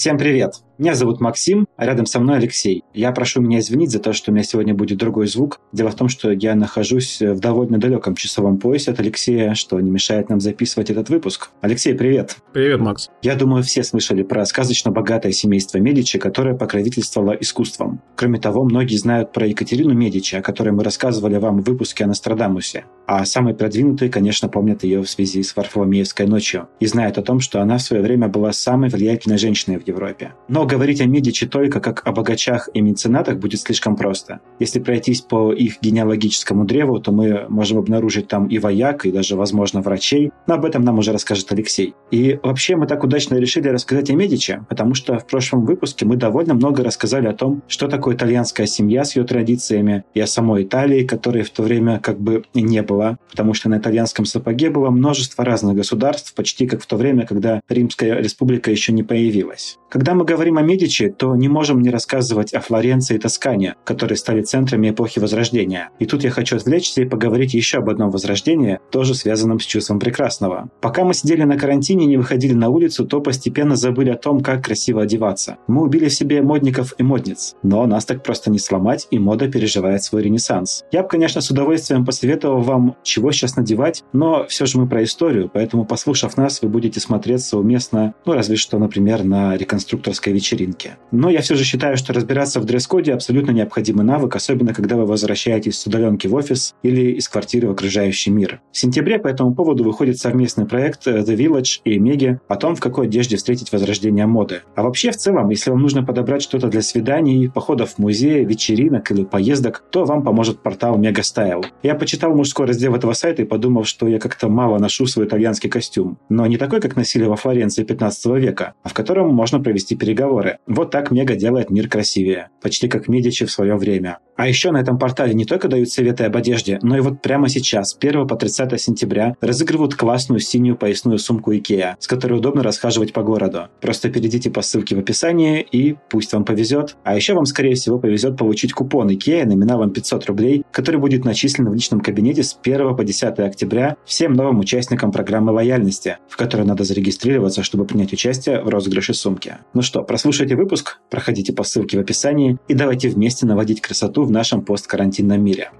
Всем 0.00 0.16
привет! 0.16 0.62
Меня 0.80 0.94
зовут 0.94 1.20
Максим, 1.20 1.66
а 1.76 1.84
рядом 1.84 2.06
со 2.06 2.18
мной 2.20 2.38
Алексей. 2.38 2.84
Я 2.94 3.12
прошу 3.12 3.42
меня 3.42 3.58
извинить 3.58 3.90
за 3.90 3.98
то, 3.98 4.14
что 4.14 4.30
у 4.30 4.34
меня 4.34 4.42
сегодня 4.42 4.72
будет 4.72 4.96
другой 4.96 5.26
звук. 5.26 5.60
Дело 5.72 5.90
в 5.90 5.94
том, 5.94 6.08
что 6.08 6.30
я 6.30 6.54
нахожусь 6.54 7.20
в 7.20 7.38
довольно 7.38 7.76
далеком 7.76 8.14
часовом 8.14 8.56
поясе 8.56 8.92
от 8.92 8.98
Алексея, 8.98 9.52
что 9.52 9.78
не 9.78 9.90
мешает 9.90 10.30
нам 10.30 10.40
записывать 10.40 10.88
этот 10.88 11.10
выпуск. 11.10 11.50
Алексей, 11.60 11.92
привет! 11.92 12.36
Привет, 12.54 12.80
Макс! 12.80 13.10
Я 13.20 13.34
думаю, 13.34 13.62
все 13.62 13.84
слышали 13.84 14.22
про 14.22 14.46
сказочно 14.46 14.90
богатое 14.90 15.32
семейство 15.32 15.76
Медичи, 15.76 16.18
которое 16.18 16.56
покровительствовало 16.56 17.32
искусством. 17.32 18.00
Кроме 18.16 18.40
того, 18.40 18.64
многие 18.64 18.96
знают 18.96 19.32
про 19.32 19.46
Екатерину 19.46 19.92
Медичи, 19.92 20.36
о 20.36 20.40
которой 20.40 20.70
мы 20.70 20.82
рассказывали 20.82 21.36
вам 21.36 21.60
в 21.60 21.64
выпуске 21.66 22.04
о 22.04 22.06
Нострадамусе. 22.06 22.86
А 23.06 23.26
самые 23.26 23.54
продвинутые, 23.54 24.10
конечно, 24.10 24.48
помнят 24.48 24.82
ее 24.82 25.02
в 25.02 25.10
связи 25.10 25.42
с 25.42 25.54
Варфоломеевской 25.54 26.26
ночью 26.26 26.68
и 26.78 26.86
знают 26.86 27.18
о 27.18 27.22
том, 27.22 27.40
что 27.40 27.60
она 27.60 27.76
в 27.76 27.82
свое 27.82 28.02
время 28.02 28.28
была 28.28 28.52
самой 28.52 28.88
влиятельной 28.88 29.36
женщиной 29.36 29.78
в 29.78 29.86
Европе. 29.86 30.32
Но 30.48 30.69
говорить 30.70 31.00
о 31.00 31.06
Медичи 31.06 31.46
только 31.46 31.80
как 31.80 32.06
о 32.06 32.12
богачах 32.12 32.68
и 32.72 32.80
меценатах 32.80 33.38
будет 33.38 33.60
слишком 33.60 33.96
просто. 33.96 34.40
Если 34.60 34.78
пройтись 34.78 35.20
по 35.20 35.52
их 35.52 35.80
генеалогическому 35.82 36.64
древу, 36.64 37.00
то 37.00 37.10
мы 37.12 37.46
можем 37.48 37.78
обнаружить 37.78 38.28
там 38.28 38.46
и 38.46 38.58
вояк, 38.58 39.04
и 39.04 39.12
даже, 39.12 39.36
возможно, 39.36 39.82
врачей. 39.82 40.30
Но 40.46 40.54
об 40.54 40.64
этом 40.64 40.82
нам 40.82 40.98
уже 40.98 41.12
расскажет 41.12 41.50
Алексей. 41.52 41.94
И 42.10 42.38
вообще 42.42 42.76
мы 42.76 42.86
так 42.86 43.02
удачно 43.02 43.34
решили 43.34 43.68
рассказать 43.68 44.10
о 44.10 44.14
Медичи, 44.14 44.64
потому 44.68 44.94
что 44.94 45.18
в 45.18 45.26
прошлом 45.26 45.64
выпуске 45.64 46.06
мы 46.06 46.16
довольно 46.16 46.54
много 46.54 46.84
рассказали 46.84 47.26
о 47.26 47.32
том, 47.32 47.62
что 47.66 47.88
такое 47.88 48.14
итальянская 48.14 48.66
семья 48.66 49.04
с 49.04 49.16
ее 49.16 49.24
традициями, 49.24 50.04
и 50.14 50.20
о 50.20 50.26
самой 50.26 50.62
Италии, 50.62 51.04
которой 51.04 51.42
в 51.42 51.50
то 51.50 51.62
время 51.62 51.98
как 51.98 52.20
бы 52.20 52.44
не 52.54 52.82
было, 52.82 53.18
потому 53.30 53.54
что 53.54 53.68
на 53.68 53.78
итальянском 53.78 54.24
сапоге 54.24 54.70
было 54.70 54.90
множество 54.90 55.44
разных 55.44 55.74
государств, 55.74 56.34
почти 56.34 56.66
как 56.66 56.82
в 56.82 56.86
то 56.86 56.96
время, 56.96 57.26
когда 57.26 57.60
Римская 57.68 58.20
республика 58.20 58.70
еще 58.70 58.92
не 58.92 59.02
появилась. 59.02 59.78
Когда 59.88 60.14
мы 60.14 60.24
говорим 60.24 60.58
о 60.58 60.59
Медичи, 60.62 61.08
то 61.08 61.36
не 61.36 61.48
можем 61.48 61.80
не 61.82 61.90
рассказывать 61.90 62.54
о 62.54 62.60
Флоренции 62.60 63.16
и 63.16 63.18
Тоскане, 63.18 63.74
которые 63.84 64.16
стали 64.16 64.42
центрами 64.42 64.90
эпохи 64.90 65.18
Возрождения. 65.18 65.90
И 65.98 66.06
тут 66.06 66.24
я 66.24 66.30
хочу 66.30 66.56
отвлечься 66.56 67.02
и 67.02 67.04
поговорить 67.04 67.54
еще 67.54 67.78
об 67.78 67.90
одном 67.90 68.10
Возрождении, 68.10 68.78
тоже 68.90 69.14
связанном 69.14 69.60
с 69.60 69.64
чувством 69.64 69.98
прекрасного. 69.98 70.70
Пока 70.80 71.04
мы 71.04 71.14
сидели 71.14 71.42
на 71.42 71.58
карантине 71.58 72.04
и 72.04 72.08
не 72.08 72.16
выходили 72.16 72.54
на 72.54 72.68
улицу, 72.68 73.06
то 73.06 73.20
постепенно 73.20 73.76
забыли 73.76 74.10
о 74.10 74.16
том, 74.16 74.40
как 74.40 74.64
красиво 74.64 75.02
одеваться. 75.02 75.58
Мы 75.66 75.82
убили 75.82 76.08
в 76.08 76.14
себе 76.14 76.42
модников 76.42 76.94
и 76.98 77.02
модниц, 77.02 77.56
но 77.62 77.84
нас 77.86 78.04
так 78.04 78.22
просто 78.22 78.50
не 78.50 78.58
сломать, 78.58 79.08
и 79.10 79.18
мода 79.18 79.48
переживает 79.48 80.02
свой 80.02 80.22
ренессанс. 80.22 80.84
Я 80.92 81.02
бы, 81.02 81.08
конечно, 81.08 81.40
с 81.40 81.50
удовольствием 81.50 82.06
посоветовал 82.06 82.62
вам, 82.62 82.96
чего 83.02 83.32
сейчас 83.32 83.56
надевать, 83.56 84.02
но 84.12 84.46
все 84.48 84.66
же 84.66 84.78
мы 84.78 84.88
про 84.88 85.04
историю, 85.04 85.50
поэтому, 85.52 85.84
послушав 85.84 86.36
нас, 86.36 86.62
вы 86.62 86.68
будете 86.68 87.00
смотреться 87.00 87.58
уместно, 87.58 88.14
ну, 88.24 88.32
разве 88.32 88.56
что, 88.56 88.78
например, 88.78 89.24
на 89.24 89.56
реконструкцию 89.56 89.90
конструкторской 89.90 90.32
вечеринке. 90.40 90.96
Но 91.12 91.30
я 91.30 91.40
все 91.40 91.54
же 91.54 91.64
считаю, 91.64 91.96
что 91.96 92.12
разбираться 92.12 92.60
в 92.60 92.64
дресс-коде 92.64 93.12
абсолютно 93.12 93.52
необходимый 93.52 94.04
навык, 94.04 94.34
особенно 94.34 94.74
когда 94.74 94.96
вы 94.96 95.06
возвращаетесь 95.06 95.78
с 95.78 95.86
удаленки 95.86 96.26
в 96.26 96.34
офис 96.34 96.74
или 96.82 97.12
из 97.12 97.28
квартиры 97.28 97.68
в 97.68 97.72
окружающий 97.72 98.30
мир. 98.30 98.60
В 98.72 98.78
сентябре 98.78 99.18
по 99.18 99.28
этому 99.28 99.54
поводу 99.54 99.84
выходит 99.84 100.18
совместный 100.18 100.66
проект 100.66 101.06
э, 101.06 101.20
The 101.20 101.36
Village 101.36 101.80
и 101.84 101.98
Меги 101.98 102.40
о 102.48 102.56
том, 102.56 102.74
в 102.74 102.80
какой 102.80 103.06
одежде 103.06 103.36
встретить 103.36 103.72
возрождение 103.72 104.26
моды. 104.26 104.62
А 104.74 104.82
вообще, 104.82 105.10
в 105.10 105.16
целом, 105.16 105.50
если 105.50 105.70
вам 105.70 105.80
нужно 105.82 106.04
подобрать 106.04 106.42
что-то 106.42 106.68
для 106.68 106.82
свиданий, 106.82 107.50
походов 107.50 107.94
в 107.94 107.98
музей, 107.98 108.44
вечеринок 108.44 109.10
или 109.10 109.24
поездок, 109.24 109.84
то 109.90 110.04
вам 110.04 110.22
поможет 110.22 110.62
портал 110.62 110.98
Style. 110.98 111.64
Я 111.82 111.94
почитал 111.94 112.34
мужской 112.34 112.66
раздел 112.66 112.94
этого 112.94 113.12
сайта 113.12 113.42
и 113.42 113.44
подумал, 113.44 113.84
что 113.84 114.08
я 114.08 114.18
как-то 114.18 114.48
мало 114.48 114.78
ношу 114.78 115.06
свой 115.06 115.26
итальянский 115.26 115.68
костюм. 115.68 116.18
Но 116.28 116.46
не 116.46 116.56
такой, 116.56 116.80
как 116.80 116.96
носили 116.96 117.24
во 117.24 117.36
Флоренции 117.36 117.84
15 117.84 118.26
века, 118.36 118.74
а 118.82 118.88
в 118.88 118.94
котором 118.94 119.34
можно 119.34 119.60
провести 119.60 119.96
переговоры. 119.96 120.29
Вот 120.66 120.90
так 120.90 121.10
Мега 121.10 121.34
делает 121.34 121.70
мир 121.70 121.88
красивее. 121.88 122.48
Почти 122.62 122.88
как 122.88 123.08
Медичи 123.08 123.44
в 123.46 123.50
свое 123.50 123.76
время. 123.76 124.18
А 124.40 124.48
еще 124.48 124.70
на 124.70 124.78
этом 124.78 124.98
портале 124.98 125.34
не 125.34 125.44
только 125.44 125.68
дают 125.68 125.90
советы 125.90 126.24
об 126.24 126.34
одежде, 126.34 126.78
но 126.80 126.96
и 126.96 127.00
вот 127.00 127.20
прямо 127.20 127.50
сейчас, 127.50 127.94
1 128.00 128.26
по 128.26 128.36
30 128.36 128.80
сентября, 128.80 129.34
разыгрывают 129.42 129.94
классную 129.94 130.40
синюю 130.40 130.76
поясную 130.76 131.18
сумку 131.18 131.52
Ikea, 131.52 131.96
с 131.98 132.06
которой 132.06 132.38
удобно 132.38 132.62
расхаживать 132.62 133.12
по 133.12 133.22
городу. 133.22 133.68
Просто 133.82 134.08
перейдите 134.08 134.48
по 134.50 134.62
ссылке 134.62 134.96
в 134.96 134.98
описании 135.00 135.60
и 135.60 135.96
пусть 136.08 136.32
вам 136.32 136.46
повезет. 136.46 136.96
А 137.04 137.16
еще 137.16 137.34
вам, 137.34 137.44
скорее 137.44 137.74
всего, 137.74 137.98
повезет 137.98 138.38
получить 138.38 138.72
купон 138.72 139.10
Ikea 139.10 139.44
номиналом 139.44 139.90
500 139.90 140.24
рублей, 140.24 140.64
который 140.72 140.98
будет 140.98 141.26
начислен 141.26 141.68
в 141.68 141.74
личном 141.74 142.00
кабинете 142.00 142.42
с 142.42 142.58
1 142.62 142.96
по 142.96 143.04
10 143.04 143.38
октября 143.40 143.96
всем 144.06 144.32
новым 144.32 144.60
участникам 144.60 145.12
программы 145.12 145.52
лояльности, 145.52 146.16
в 146.28 146.38
которой 146.38 146.66
надо 146.66 146.84
зарегистрироваться, 146.84 147.62
чтобы 147.62 147.84
принять 147.84 148.14
участие 148.14 148.62
в 148.62 148.70
розыгрыше 148.70 149.12
сумки. 149.12 149.58
Ну 149.74 149.82
что, 149.82 150.02
прослушайте 150.20 150.54
выпуск, 150.54 150.98
проходите 151.08 151.54
по 151.54 151.64
ссылке 151.64 151.96
в 151.96 152.00
описании 152.00 152.58
и 152.68 152.74
давайте 152.74 153.08
вместе 153.08 153.46
наводить 153.46 153.80
красоту 153.80 154.24
в 154.24 154.30
нашем 154.30 154.62
посткарантинном 154.62 155.42
мире. 155.42 155.70